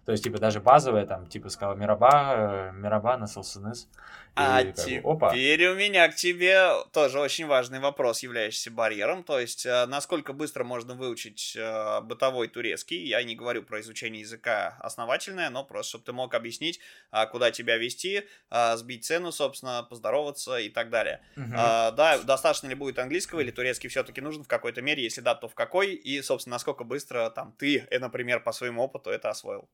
[0.08, 3.90] То есть, типа, даже базовая, там, типа, сказал Мираба, э, Мираба, насылсыныс.
[4.36, 5.32] А и, теперь опа.
[5.34, 9.26] у меня к тебе тоже очень важный вопрос, являющийся барьером.
[9.26, 13.06] То есть, э, насколько быстро можно выучить э, бытовой турецкий?
[13.06, 16.80] Я не говорю про изучение языка основательное, но просто, чтобы ты мог объяснить,
[17.12, 21.20] э, куда тебя вести, э, сбить цену, собственно, поздороваться и так далее.
[21.36, 21.52] Угу.
[21.52, 25.04] Э, да, достаточно ли будет английского или турецкий все-таки нужен в какой-то мере?
[25.04, 25.96] Если да, то в какой?
[25.96, 29.68] И, собственно, насколько быстро там ты, например, по своему опыту это освоил?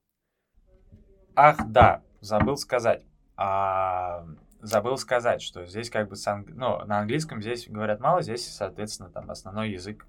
[1.35, 3.05] Ах, да, забыл сказать.
[3.35, 4.25] А,
[4.61, 6.49] забыл сказать, что здесь как бы анг...
[6.49, 10.05] ну, на английском здесь говорят мало, здесь, соответственно, там основной язык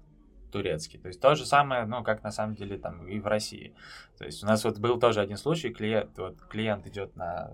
[0.51, 0.99] турецкий.
[0.99, 3.75] То есть то же самое, ну, как на самом деле там и в России.
[4.17, 7.51] То есть у нас вот был тоже один случай, клиент, вот клиент идет на,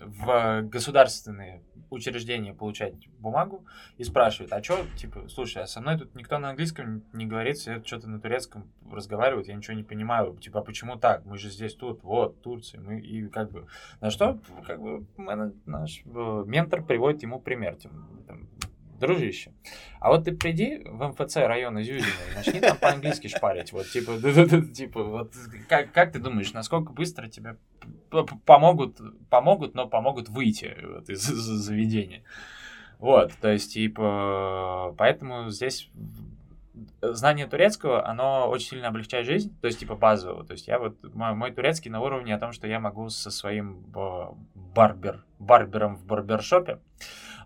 [0.00, 3.64] в государственные учреждения получать бумагу
[3.98, 7.58] и спрашивает, а что, типа, слушай, а со мной тут никто на английском не говорит,
[7.58, 11.24] все что-то на турецком разговаривают, я ничего не понимаю, типа, а почему так?
[11.24, 13.66] Мы же здесь тут, вот, Турция, мы, и как бы,
[14.00, 15.04] на что, как бы,
[15.66, 17.94] наш э, ментор приводит ему пример, типа,
[19.00, 19.52] дружище,
[19.98, 24.18] а вот ты приди в МФЦ района Зюзина и начни там по-английски шпарить, вот, типа,
[24.74, 25.32] типа, вот,
[25.68, 27.56] как, как ты думаешь, насколько быстро тебе
[28.46, 32.22] помогут, помогут, но помогут выйти вот, из заведения?
[32.98, 35.90] Вот, то есть, типа, поэтому здесь
[37.02, 40.44] знание турецкого, оно очень сильно облегчает жизнь, то есть, типа, базового.
[40.44, 43.30] То есть, я вот, мой, мой турецкий на уровне о том, что я могу со
[43.30, 43.84] своим
[44.54, 46.78] барбер, барбером в барбершопе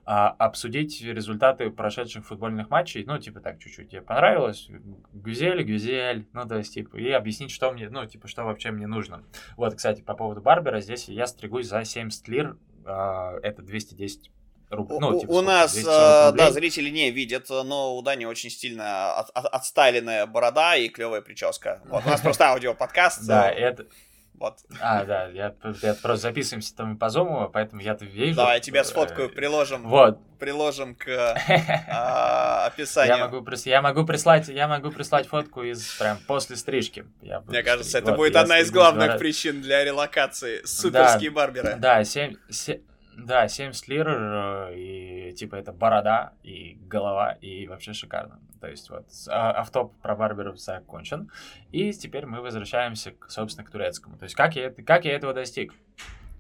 [0.06, 4.68] а, обсудить результаты прошедших футбольных матчей, ну, типа так, чуть-чуть тебе понравилось,
[5.12, 8.86] гюзель, гюзель, ну, то есть, типа, и объяснить, что мне, ну, типа, что вообще мне
[8.86, 9.24] нужно.
[9.56, 14.30] Вот, кстати, по поводу Барбера, здесь я стригусь за 70 лир, а, это 210
[14.68, 14.98] рублей.
[15.00, 19.30] Ну, типа, у нас, э, да, зрители не видят, но у Дани очень стильно от,
[19.30, 21.80] от, отстайленная борода и клевая прическа.
[21.86, 23.26] Вот, у нас просто аудиоподкаст.
[23.26, 23.86] Да, это...
[24.34, 24.58] Вот.
[24.80, 28.36] А, да, я, я просто записываемся там по зуму, поэтому я-то вижу.
[28.36, 29.88] Давай, я тебя сфоткаю, приложим.
[29.88, 30.18] Вот.
[30.38, 31.06] Приложим к
[31.88, 33.16] а, описанию.
[33.16, 37.06] Я могу, я, могу прислать, я могу прислать фотку из прям после стрижки.
[37.46, 40.62] Мне кажется, это вот, будет одна из главных причин для релокации.
[40.64, 41.76] Суперские да, барберы.
[41.76, 42.80] Да, 7, 7,
[43.16, 48.40] да, 70 лир, э, и типа это борода, и голова, и вообще шикарно.
[48.60, 51.30] То есть вот а, автоп про барберов закончен,
[51.72, 54.16] и теперь мы возвращаемся, к, собственно, к турецкому.
[54.16, 55.74] То есть как я, как я этого достиг?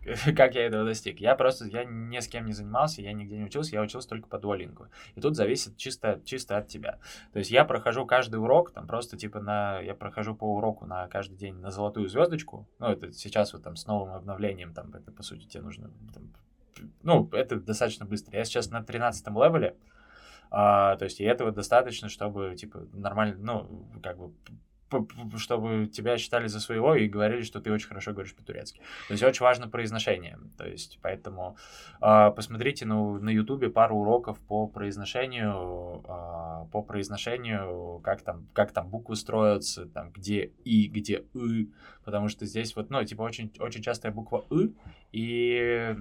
[0.36, 1.20] как я этого достиг?
[1.20, 4.28] Я просто, я ни с кем не занимался, я нигде не учился, я учился только
[4.28, 4.88] по дуалингу.
[5.14, 6.98] И тут зависит чисто, чисто от тебя.
[7.32, 11.08] То есть я прохожу каждый урок, там просто типа на, я прохожу по уроку на
[11.08, 12.68] каждый день на золотую звездочку.
[12.78, 16.30] Ну, это сейчас вот там с новым обновлением, там, это по сути тебе нужно там,
[17.02, 18.36] ну, это достаточно быстро.
[18.36, 19.76] Я сейчас на 13 левеле,
[20.56, 24.32] а, то есть и этого достаточно, чтобы, типа, нормально, ну, как бы
[25.38, 28.78] чтобы тебя считали за своего и говорили, что ты очень хорошо говоришь по-турецки.
[29.08, 30.38] То есть очень важно произношение.
[30.56, 31.56] То есть поэтому
[32.00, 38.70] э, посмотрите ну, на Ютубе пару уроков по произношению, э, по произношению, как там, как
[38.70, 41.72] там буквы строятся, там где и, где и,
[42.04, 44.72] потому что здесь вот, ну, типа очень, очень частая буква и,
[45.10, 45.96] и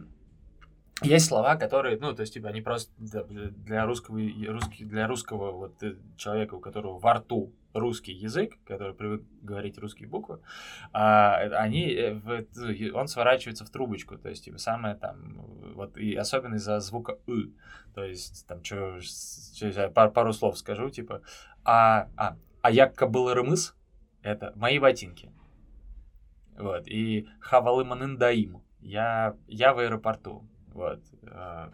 [1.03, 5.81] есть слова, которые, ну, то есть, типа, они просто для русского, русский, для русского вот
[5.83, 10.39] э, человека, у которого во рту русский язык, который привык говорить русские буквы,
[10.91, 15.45] а, они, э, он сворачивается в трубочку, то есть, типа, самое там,
[15.75, 17.51] вот, и особенно из-за звука «ы»,
[17.93, 18.99] то есть, там, что,
[19.93, 21.21] пару, пару слов скажу, типа,
[21.63, 23.75] а, а, а як был рымыс,
[24.21, 25.31] это мои ботинки,
[26.57, 30.99] вот, и хавалы манындаим, я, я в аэропорту, вот.
[31.31, 31.71] А,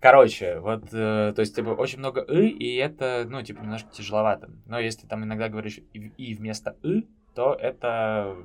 [0.00, 4.50] короче, вот, э, то есть, типа, очень много «ы», и это, ну, типа, немножко тяжеловато.
[4.66, 8.36] Но если там иногда говоришь «и» вместо «ы», то это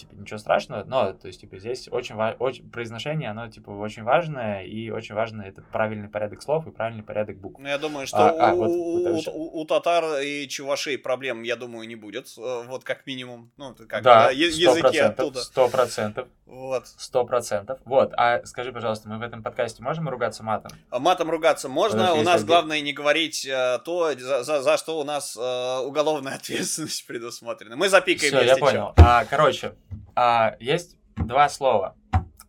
[0.00, 4.64] типа, ничего страшного, но, то есть, типа, здесь очень, очень произношение, оно, типа, очень важное,
[4.64, 7.60] и очень важно этот правильный порядок слов и правильный порядок букв.
[7.60, 11.42] Ну, я думаю, что а, у, а, вот, у, у, у татар и чувашей проблем,
[11.42, 15.40] я думаю, не будет, э, вот как минимум, ну, как да, да языки оттуда.
[15.40, 16.28] Сто процентов.
[16.50, 16.88] Вот.
[16.88, 17.78] Сто процентов.
[17.84, 20.72] Вот, а скажи, пожалуйста, мы в этом подкасте можем ругаться матом?
[20.90, 24.76] А матом ругаться можно, Потому у нас главное не говорить э, то, за, за, за
[24.76, 27.76] что у нас э, уголовная ответственность предусмотрена.
[27.76, 28.92] Мы запикаем, Все, я понял.
[28.96, 29.74] А, короче,
[30.14, 31.96] а, есть два слова.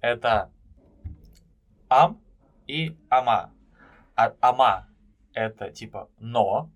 [0.01, 0.51] Это
[1.89, 2.21] ам
[2.67, 3.53] и ама.
[4.15, 4.87] А, ама
[5.33, 6.71] это типа но,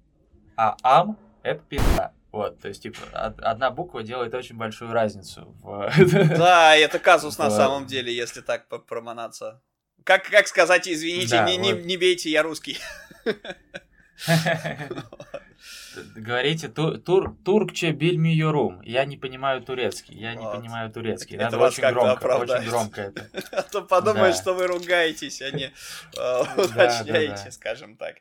[0.58, 2.14] а ам это пизда.
[2.32, 5.56] Вот, то есть, типа, одна буква делает очень большую разницу.
[5.62, 5.90] В...
[6.38, 9.62] Да, это казус на самом деле, если так проманаться.
[10.04, 11.80] Как, как сказать, извините, да, не, вот.
[11.80, 12.78] не, не бейте, я русский.
[16.16, 18.82] Говорите тур, тур, туркче бильми юрум.
[18.82, 20.18] Я не понимаю турецкий.
[20.18, 21.38] Я не понимаю турецкий.
[21.38, 22.26] Это очень громко.
[22.26, 23.30] Очень громко это.
[23.52, 25.74] А то подумают, что вы ругаетесь, а не
[26.18, 28.18] э, уточняете, скажем так.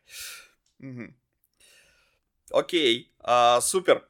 [2.51, 4.07] Окей, а, супер.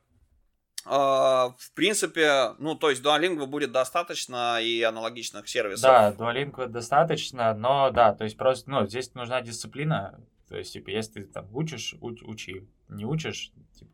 [0.86, 5.84] Uh, в принципе, ну, то есть Duolingo будет достаточно и аналогичных сервисов.
[5.84, 10.90] Да, Duolingo достаточно, но да, то есть просто, ну, здесь нужна дисциплина, то есть, типа,
[10.90, 12.66] если ты там учишь, уч, учи.
[12.88, 13.90] Не учишь, типа,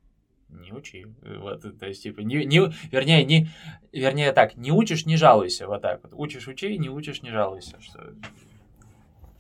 [0.49, 1.07] не учи.
[1.23, 3.49] Вот, то есть, типа, не, не, вернее, не,
[3.93, 6.13] вернее так, не учишь, не жалуйся, вот так вот.
[6.15, 7.81] Учишь, учи, не учишь, не жалуйся.
[7.81, 8.15] Что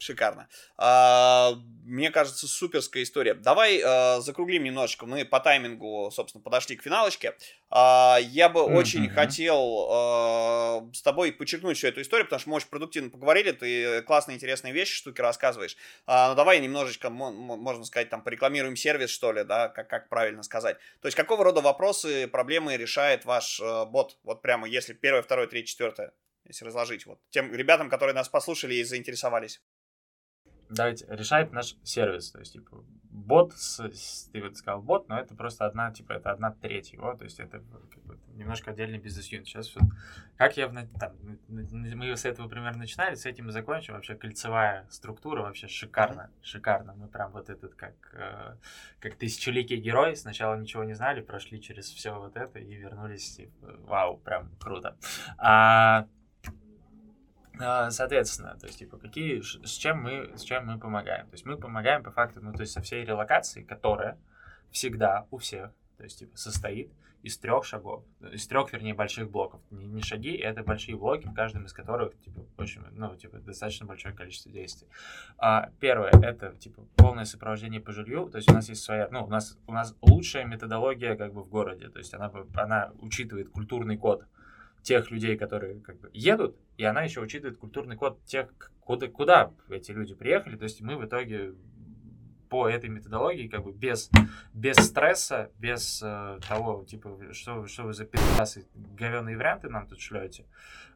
[0.00, 0.48] шикарно.
[0.76, 1.52] А,
[1.84, 3.34] мне кажется, суперская история.
[3.34, 5.06] Давай а, закруглим немножечко.
[5.06, 7.34] Мы по таймингу, собственно, подошли к финалочке.
[7.68, 8.76] А, я бы mm-hmm.
[8.76, 13.52] очень хотел а, с тобой подчеркнуть всю эту историю, потому что мы очень продуктивно поговорили,
[13.52, 15.76] ты классные, интересные вещи, штуки рассказываешь.
[16.06, 20.42] А, ну, давай немножечко, можно сказать, там, порекламируем сервис, что ли, да, как, как правильно
[20.42, 20.78] сказать.
[21.00, 24.18] То есть, какого рода вопросы, проблемы решает ваш э, бот?
[24.22, 26.12] Вот прямо, если первое, второе, третье, четвертое
[26.50, 29.62] если разложить вот тем ребятам, которые нас послушали и заинтересовались
[30.70, 32.30] давайте решает наш сервис.
[32.30, 36.12] То есть, типа, бот, с, с, ты вот сказал бот, но это просто одна, типа,
[36.12, 39.46] это одна треть его, то есть это как бы, немножко отдельный бизнес-юнит.
[39.46, 39.84] Сейчас вот,
[40.36, 40.68] как я,
[40.98, 41.12] там,
[41.48, 43.94] мы с этого примерно начинали, с этим и закончим.
[43.94, 46.94] Вообще кольцевая структура вообще шикарно, шикарно.
[46.94, 48.56] Мы прям вот этот, как, э,
[49.00, 53.76] как тысячеликий герой, сначала ничего не знали, прошли через все вот это и вернулись, типа,
[53.80, 54.96] вау, прям круто.
[55.36, 56.06] А,
[57.90, 61.26] соответственно, то есть, типа, какие, с чем мы, с чем мы помогаем?
[61.26, 64.18] То есть, мы помогаем по факту, ну, то есть, со всей релокацией, которая
[64.70, 66.92] всегда у всех, то есть, типа, состоит
[67.22, 69.60] из трех шагов, из трех, вернее, больших блоков.
[69.70, 73.86] Не, не шаги, это большие блоки, в каждом из которых, типа, очень, ну, типа, достаточно
[73.86, 74.88] большое количество действий.
[75.36, 79.24] А, первое, это, типа, полное сопровождение по жилью, то есть у нас есть своя, ну,
[79.24, 83.50] у нас, у нас лучшая методология, как бы, в городе, то есть она, она учитывает
[83.50, 84.24] культурный код,
[84.82, 88.48] тех людей, которые как бы едут, и она еще учитывает культурный код тех,
[88.80, 90.56] куда, куда эти люди приехали.
[90.56, 91.54] То есть мы в итоге
[92.48, 94.10] по этой методологии, как бы без,
[94.52, 100.00] без стресса, без э, того, типа, что, что вы за пидорасы, говеные варианты нам тут
[100.00, 100.44] шлете,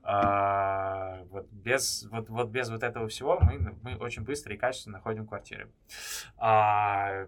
[0.03, 4.99] а, вот, без, вот, вот без вот этого всего мы, мы очень быстро и качественно
[4.99, 5.71] находим квартиры.
[6.37, 7.27] А,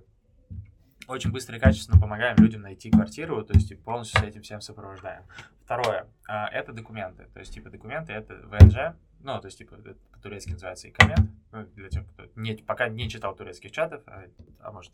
[1.09, 5.23] очень быстро и качественно помогаем людям найти квартиру, то есть полностью с этим всем сопровождаем.
[5.65, 8.97] Второе, а, это документы, то есть типа документы это ВНЖ,
[9.27, 9.77] ну, то есть, типа,
[10.13, 14.25] по-турецки называется икомент, ну, для тех, кто не, пока не читал турецких чатов, а,
[14.61, 14.93] а может,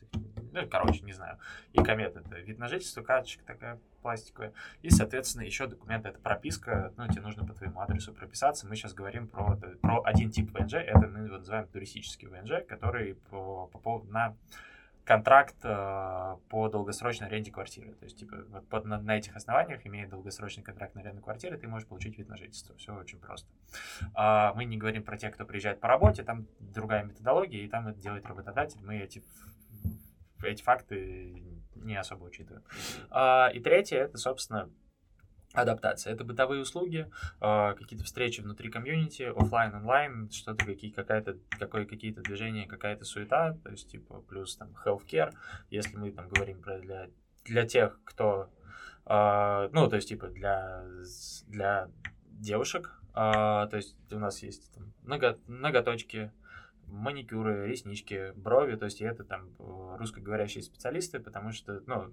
[0.52, 1.38] ну, короче, не знаю.
[1.74, 7.06] Икомет— это вид на жительство, карточка такая пластиковая, и, соответственно, еще документ— это прописка, ну,
[7.08, 8.66] тебе нужно по твоему адресу прописаться.
[8.66, 13.16] Мы сейчас говорим про, про один тип ВНЖ, это мы его называем туристический ВНЖ, который
[13.28, 14.34] по, по, на
[15.12, 17.92] контракт э, по долгосрочной аренде квартиры.
[17.96, 21.58] То есть, типа, вот под, на, на этих основаниях, имея долгосрочный контракт на аренду квартиры,
[21.58, 22.74] ты можешь получить вид на жительство.
[22.76, 23.46] Все очень просто.
[24.14, 27.88] А, мы не говорим про тех, кто приезжает по работе, там другая методология, и там
[27.88, 28.80] это делает работодатель.
[28.82, 29.22] Мы эти,
[30.42, 31.42] эти факты
[31.74, 32.64] не особо учитываем.
[33.10, 34.70] А, и третье, это, собственно,
[35.52, 36.12] адаптация.
[36.12, 42.22] Это бытовые услуги, э, какие-то встречи внутри комьюнити, офлайн, онлайн, что-то какие, какая-то, какое, какие-то
[42.22, 45.32] движения, какая-то суета, то есть типа плюс там healthcare,
[45.70, 47.08] если мы там говорим про для,
[47.44, 48.50] для тех, кто,
[49.06, 50.84] э, ну, то есть типа для,
[51.48, 51.88] для
[52.30, 56.32] девушек, э, то есть у нас есть там, много, ноготочки,
[56.86, 62.12] маникюры, реснички, брови, то есть это там русскоговорящие специалисты, потому что, ну,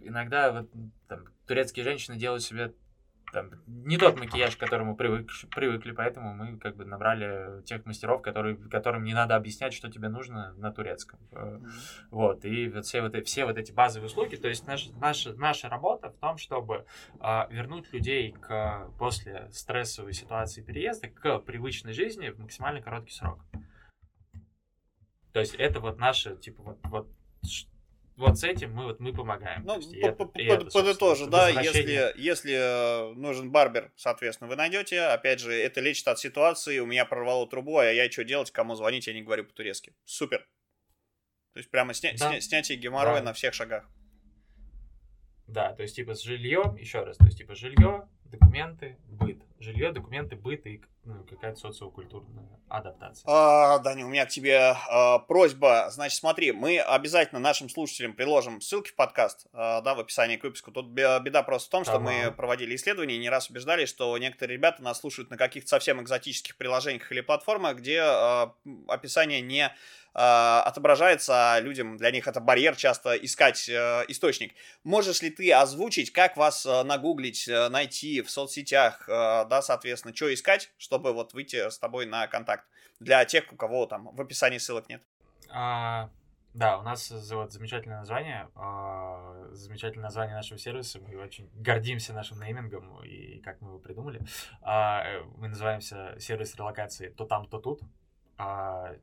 [0.00, 0.70] иногда вот,
[1.08, 2.74] там, турецкие женщины делают себе
[3.32, 8.20] там, не тот макияж, к которому привык, привыкли, поэтому мы как бы набрали тех мастеров,
[8.20, 11.18] которые, которым не надо объяснять, что тебе нужно на турецком.
[11.30, 11.70] Mm-hmm.
[12.10, 15.70] Вот, и вот все, вот, все вот эти базовые услуги, то есть наш, наша, наша
[15.70, 16.84] работа в том, чтобы
[17.20, 23.40] а, вернуть людей к, после стрессовой ситуации переезда к привычной жизни в максимально короткий срок.
[25.32, 27.08] То есть это вот наше, типа, вот, вот
[28.22, 29.64] вот с этим мы вот мы помогаем.
[29.64, 29.80] Ну,
[30.70, 35.00] подытожу, да, если, если э, нужен барбер, соответственно, вы найдете.
[35.02, 38.74] Опять же, это лечит от ситуации, у меня прорвало трубу, а я что делать, кому
[38.74, 39.94] звонить, я не говорю по-турецки.
[40.04, 40.46] Супер.
[41.52, 42.30] То есть прямо сня, да.
[42.30, 43.26] сня, снятие геморроя да.
[43.26, 43.84] на всех шагах.
[45.46, 49.42] Да, то есть типа с жильем, еще раз, то есть типа жилье, документы, быт.
[49.62, 53.24] Жилье, документы, быт и ну, какая-то социокультурная адаптация.
[53.28, 55.88] А, Даня, у меня к тебе а, просьба.
[55.90, 60.42] Значит, смотри, мы обязательно нашим слушателям приложим ссылки в подкаст, а, да, в описании к
[60.42, 60.72] выпуску.
[60.72, 62.04] Тут беда просто в том, что ага.
[62.04, 66.02] мы проводили исследования и не раз убеждали, что некоторые ребята нас слушают на каких-то совсем
[66.02, 68.54] экзотических приложениях или платформах, где а,
[68.88, 69.72] описание не
[70.14, 74.54] а, отображается, а людям для них это барьер часто искать э, источник.
[74.84, 79.08] Можешь ли ты озвучить, как вас э, нагуглить, э, найти в соцсетях,
[79.52, 82.64] да, соответственно, что искать, чтобы вот выйти с тобой на контакт
[83.00, 85.02] для тех, у кого там в описании ссылок нет?
[85.50, 86.08] А,
[86.54, 91.00] да, у нас вот замечательное название, а, замечательное название нашего сервиса.
[91.00, 94.22] Мы очень гордимся нашим неймингом и как мы его придумали.
[94.62, 95.04] А,
[95.36, 97.82] мы называемся сервис релокации то там, то тут.
[98.38, 98.94] А,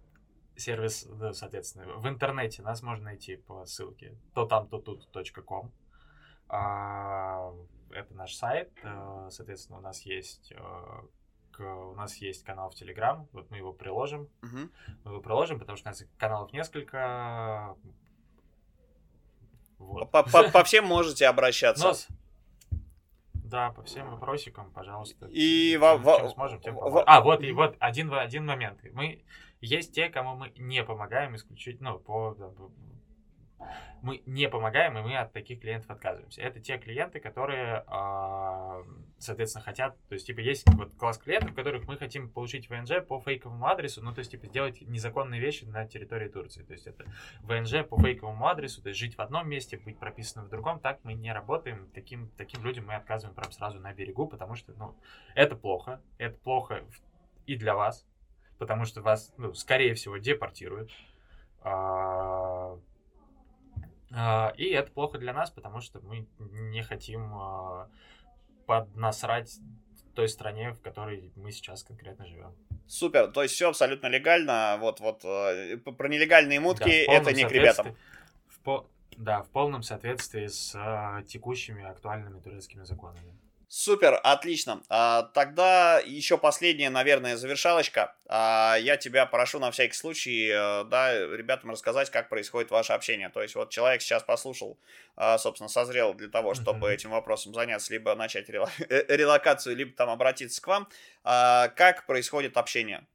[0.56, 5.72] сервис, да, соответственно, в интернете нас можно найти по ссылке то там, то тут.ком.
[6.47, 7.54] А,
[7.92, 11.02] это наш сайт, э, соответственно, у нас есть э,
[11.62, 14.30] у нас есть канал в Телеграм, вот мы его приложим.
[14.42, 14.70] Uh-huh.
[15.04, 17.76] Мы его приложим, потому что у нас каналов несколько.
[19.78, 20.10] Вот.
[20.12, 21.86] По, по, по всем можете обращаться.
[21.86, 22.08] Нос.
[23.34, 25.28] Да, по всем вопросикам, пожалуйста.
[25.28, 28.80] И во, во, сможем, тем во, А, вот и вот один, один момент.
[28.94, 29.24] Мы
[29.60, 32.36] есть те, кому мы не помогаем исключительно ну, по
[34.01, 36.41] мы не помогаем, и мы от таких клиентов отказываемся.
[36.41, 38.82] Это те клиенты, которые, а,
[39.18, 43.20] соответственно, хотят, то есть, типа, есть вот класс клиентов, которых мы хотим получить ВНЖ по
[43.20, 46.64] фейковому адресу, ну, то есть, типа, сделать незаконные вещи на территории Турции.
[46.64, 47.05] То есть, это
[47.41, 50.99] ВНЖ по фейковому адресу, то есть, жить в одном месте, быть прописанным в другом, так
[51.03, 51.89] мы не работаем.
[51.93, 54.95] Таким, таким людям мы отказываем прям сразу на берегу, потому что, ну,
[55.36, 56.01] это плохо.
[56.18, 56.84] Это плохо
[57.45, 58.05] и для вас,
[58.60, 60.91] потому что вас, ну, скорее всего, депортируют.
[64.12, 67.89] А, а, и это плохо для нас, потому что мы не хотим а,
[68.66, 69.60] поднасрать
[70.16, 72.55] той стране, в которой мы сейчас конкретно живем.
[72.88, 74.78] Супер, то есть все абсолютно легально.
[74.80, 77.95] Вот, вот э, про нелегальные мутки да, это не к ребятам.
[78.47, 78.89] В по...
[79.18, 83.38] Да, в полном соответствии с текущими актуальными турецкими законами.
[83.72, 84.82] Супер, отлично.
[84.89, 88.15] А, тогда еще последняя, наверное, завершалочка.
[88.28, 93.30] А, я тебя прошу на всякий случай, э, да, ребятам рассказать, как происходит ваше общение.
[93.30, 94.80] То есть вот человек сейчас послушал,
[95.15, 100.09] а, собственно, созрел для того, чтобы этим вопросом заняться, либо начать э, релокацию, либо там
[100.09, 100.89] обратиться к вам.
[101.24, 103.05] А, как происходит общение?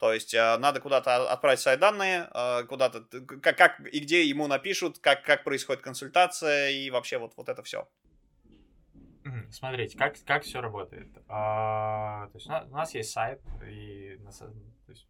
[0.00, 2.28] То есть надо куда-то отправить свои данные,
[2.68, 3.02] куда-то,
[3.40, 7.62] как, как и где ему напишут, как, как происходит консультация и вообще вот, вот это
[7.62, 7.86] все.
[9.50, 11.08] Смотрите, как, как все работает.
[11.28, 14.18] А, то есть у нас есть сайт, и
[14.86, 15.06] то есть,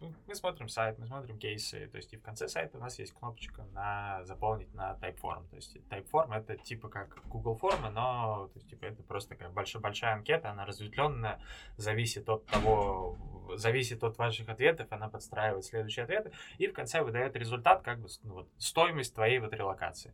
[0.00, 2.98] ну, мы смотрим сайт, мы смотрим кейсы, то есть и в конце сайта у нас
[2.98, 5.48] есть кнопочка на заполнить на Typeform.
[5.48, 9.48] То есть Typeform это типа как Google формы, но то есть, типа, это просто такая
[9.48, 11.40] большая, большая анкета, она разветвленная,
[11.78, 13.16] зависит от того,
[13.56, 18.08] зависит от ваших ответов, она подстраивает следующие ответы, и в конце выдает результат, как бы
[18.22, 20.12] ну, вот, стоимость твоей вот релокации.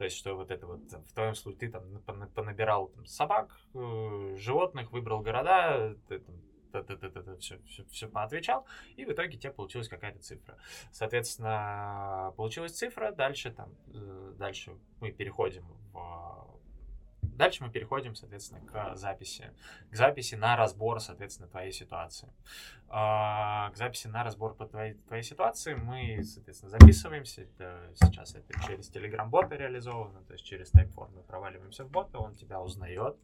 [0.00, 1.84] То есть, что вот это вот, в твоем случае, ты там
[2.34, 8.64] понабирал там, собак, э, животных, выбрал города, ты там все, все, все поотвечал,
[8.96, 10.56] и в итоге тебе получилась какая-то цифра.
[10.90, 16.59] Соответственно, получилась цифра, дальше там, э, дальше мы переходим в
[17.40, 19.50] Дальше мы переходим, соответственно, к записи.
[19.90, 22.28] К записи на разбор, соответственно, твоей ситуации.
[22.90, 27.40] А, к записи на разбор по твоей, твоей ситуации мы, соответственно, записываемся.
[27.40, 32.34] Это, сейчас это через Telegram-бота реализовано, то есть через Typeform мы проваливаемся в бота, он
[32.34, 33.16] тебя узнает,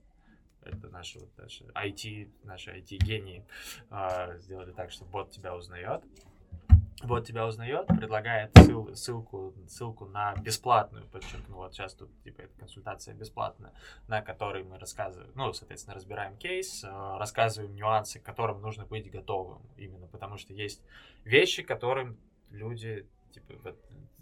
[0.62, 3.44] это наши, вот, наши IT, наши IT-гении
[3.90, 6.02] э, сделали так, что бот тебя узнает
[7.02, 12.58] вот тебя узнает, предлагает ссыл, ссылку, ссылку на бесплатную, подчеркну, вот сейчас тут типа эта
[12.58, 13.72] консультация бесплатная,
[14.08, 19.10] на которой мы рассказываем, ну, соответственно, разбираем кейс, э, рассказываем нюансы, к которым нужно быть
[19.10, 20.82] готовым, именно потому что есть
[21.24, 22.18] вещи, которым
[22.50, 23.78] люди, типа, вот,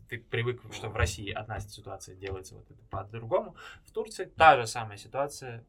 [0.08, 4.66] ты привык, что в России одна ситуация делается вот это по-другому, в Турции та же
[4.66, 5.64] самая ситуация,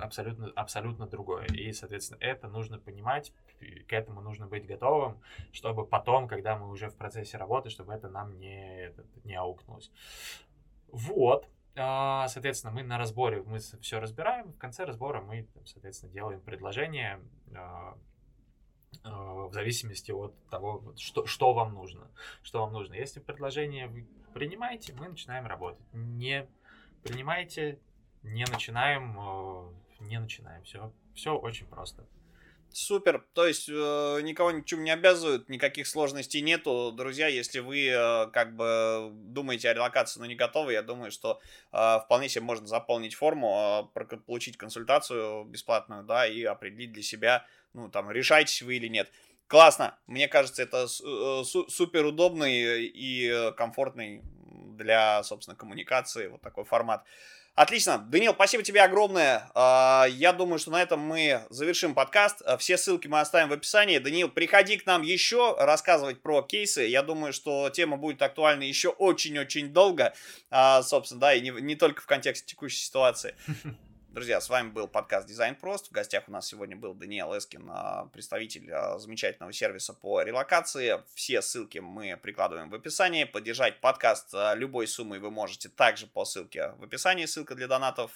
[0.00, 1.46] абсолютно, абсолютно другое.
[1.46, 3.32] И, соответственно, это нужно понимать,
[3.88, 5.20] к этому нужно быть готовым,
[5.52, 8.92] чтобы потом, когда мы уже в процессе работы, чтобы это нам не,
[9.24, 9.90] не аукнулось.
[10.88, 11.48] Вот.
[11.76, 17.20] А, соответственно, мы на разборе, мы все разбираем, в конце разбора мы, соответственно, делаем предложение
[17.54, 17.96] а,
[19.04, 22.10] а, в зависимости от того, что, что вам нужно.
[22.42, 22.94] Что вам нужно.
[22.94, 25.86] Если предложение вы принимаете, мы начинаем работать.
[25.92, 26.46] Не
[27.02, 27.78] принимаете,
[28.22, 29.16] не начинаем,
[30.00, 30.62] не начинаем.
[30.64, 32.06] Все, все очень просто.
[32.72, 33.26] Супер.
[33.34, 36.92] То есть э, никого ничем не обязывают, никаких сложностей нету.
[36.92, 41.40] Друзья, если вы э, как бы думаете о релокации, но не готовы, я думаю, что
[41.72, 47.44] э, вполне себе можно заполнить форму, э, получить консультацию бесплатную, да, и определить для себя,
[47.72, 49.10] ну, там, решаетесь вы или нет.
[49.48, 49.98] Классно.
[50.06, 54.22] Мне кажется, это э, супер удобный и комфортный
[54.76, 57.04] для, собственно, коммуникации вот такой формат.
[57.60, 57.98] Отлично.
[57.98, 59.50] Данил, спасибо тебе огромное.
[59.54, 62.40] А, я думаю, что на этом мы завершим подкаст.
[62.46, 63.98] А, все ссылки мы оставим в описании.
[63.98, 66.86] Данил, приходи к нам еще рассказывать про кейсы.
[66.86, 70.14] Я думаю, что тема будет актуальна еще очень-очень долго.
[70.50, 73.34] А, собственно, да, и не, не только в контексте текущей ситуации.
[74.12, 75.86] Друзья, с вами был подкаст Дизайн Прост.
[75.86, 81.00] В гостях у нас сегодня был Даниэл Эскин, а, представитель а, замечательного сервиса по релокации.
[81.14, 83.22] Все ссылки мы прикладываем в описании.
[83.22, 87.24] Поддержать подкаст а, любой суммой вы можете также по ссылке в описании.
[87.24, 88.10] Ссылка для донатов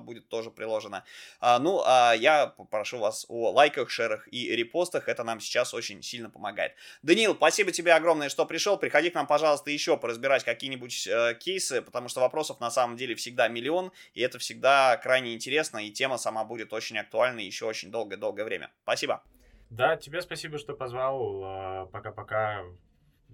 [0.00, 1.04] будет тоже приложена.
[1.40, 5.08] Ну, а я попрошу вас о лайках, шерах и репостах.
[5.08, 6.72] Это нам сейчас очень сильно помогает.
[7.02, 8.76] Даниил, спасибо тебе огромное, что пришел.
[8.76, 13.14] Приходи к нам, пожалуйста, еще поразбирать какие-нибудь э, кейсы, потому что вопросов на самом деле
[13.14, 17.66] всегда миллион, и это всегда крайне крайне интересно, и тема сама будет очень актуальной еще
[17.66, 18.70] очень долгое-долгое время.
[18.82, 19.22] Спасибо.
[19.70, 21.42] Да, тебе спасибо, что позвал.
[21.44, 22.62] А, пока-пока.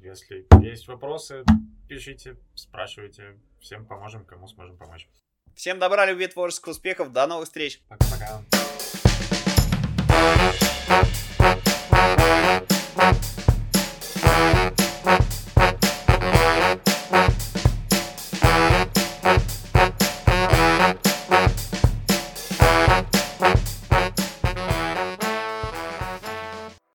[0.02, 1.44] Если есть вопросы,
[1.88, 3.38] пишите, спрашивайте.
[3.60, 5.08] Всем поможем, кому сможем помочь.
[5.54, 7.12] Всем добра, любви, творческих успехов.
[7.12, 7.80] До новых встреч.
[7.88, 8.42] Пока-пока.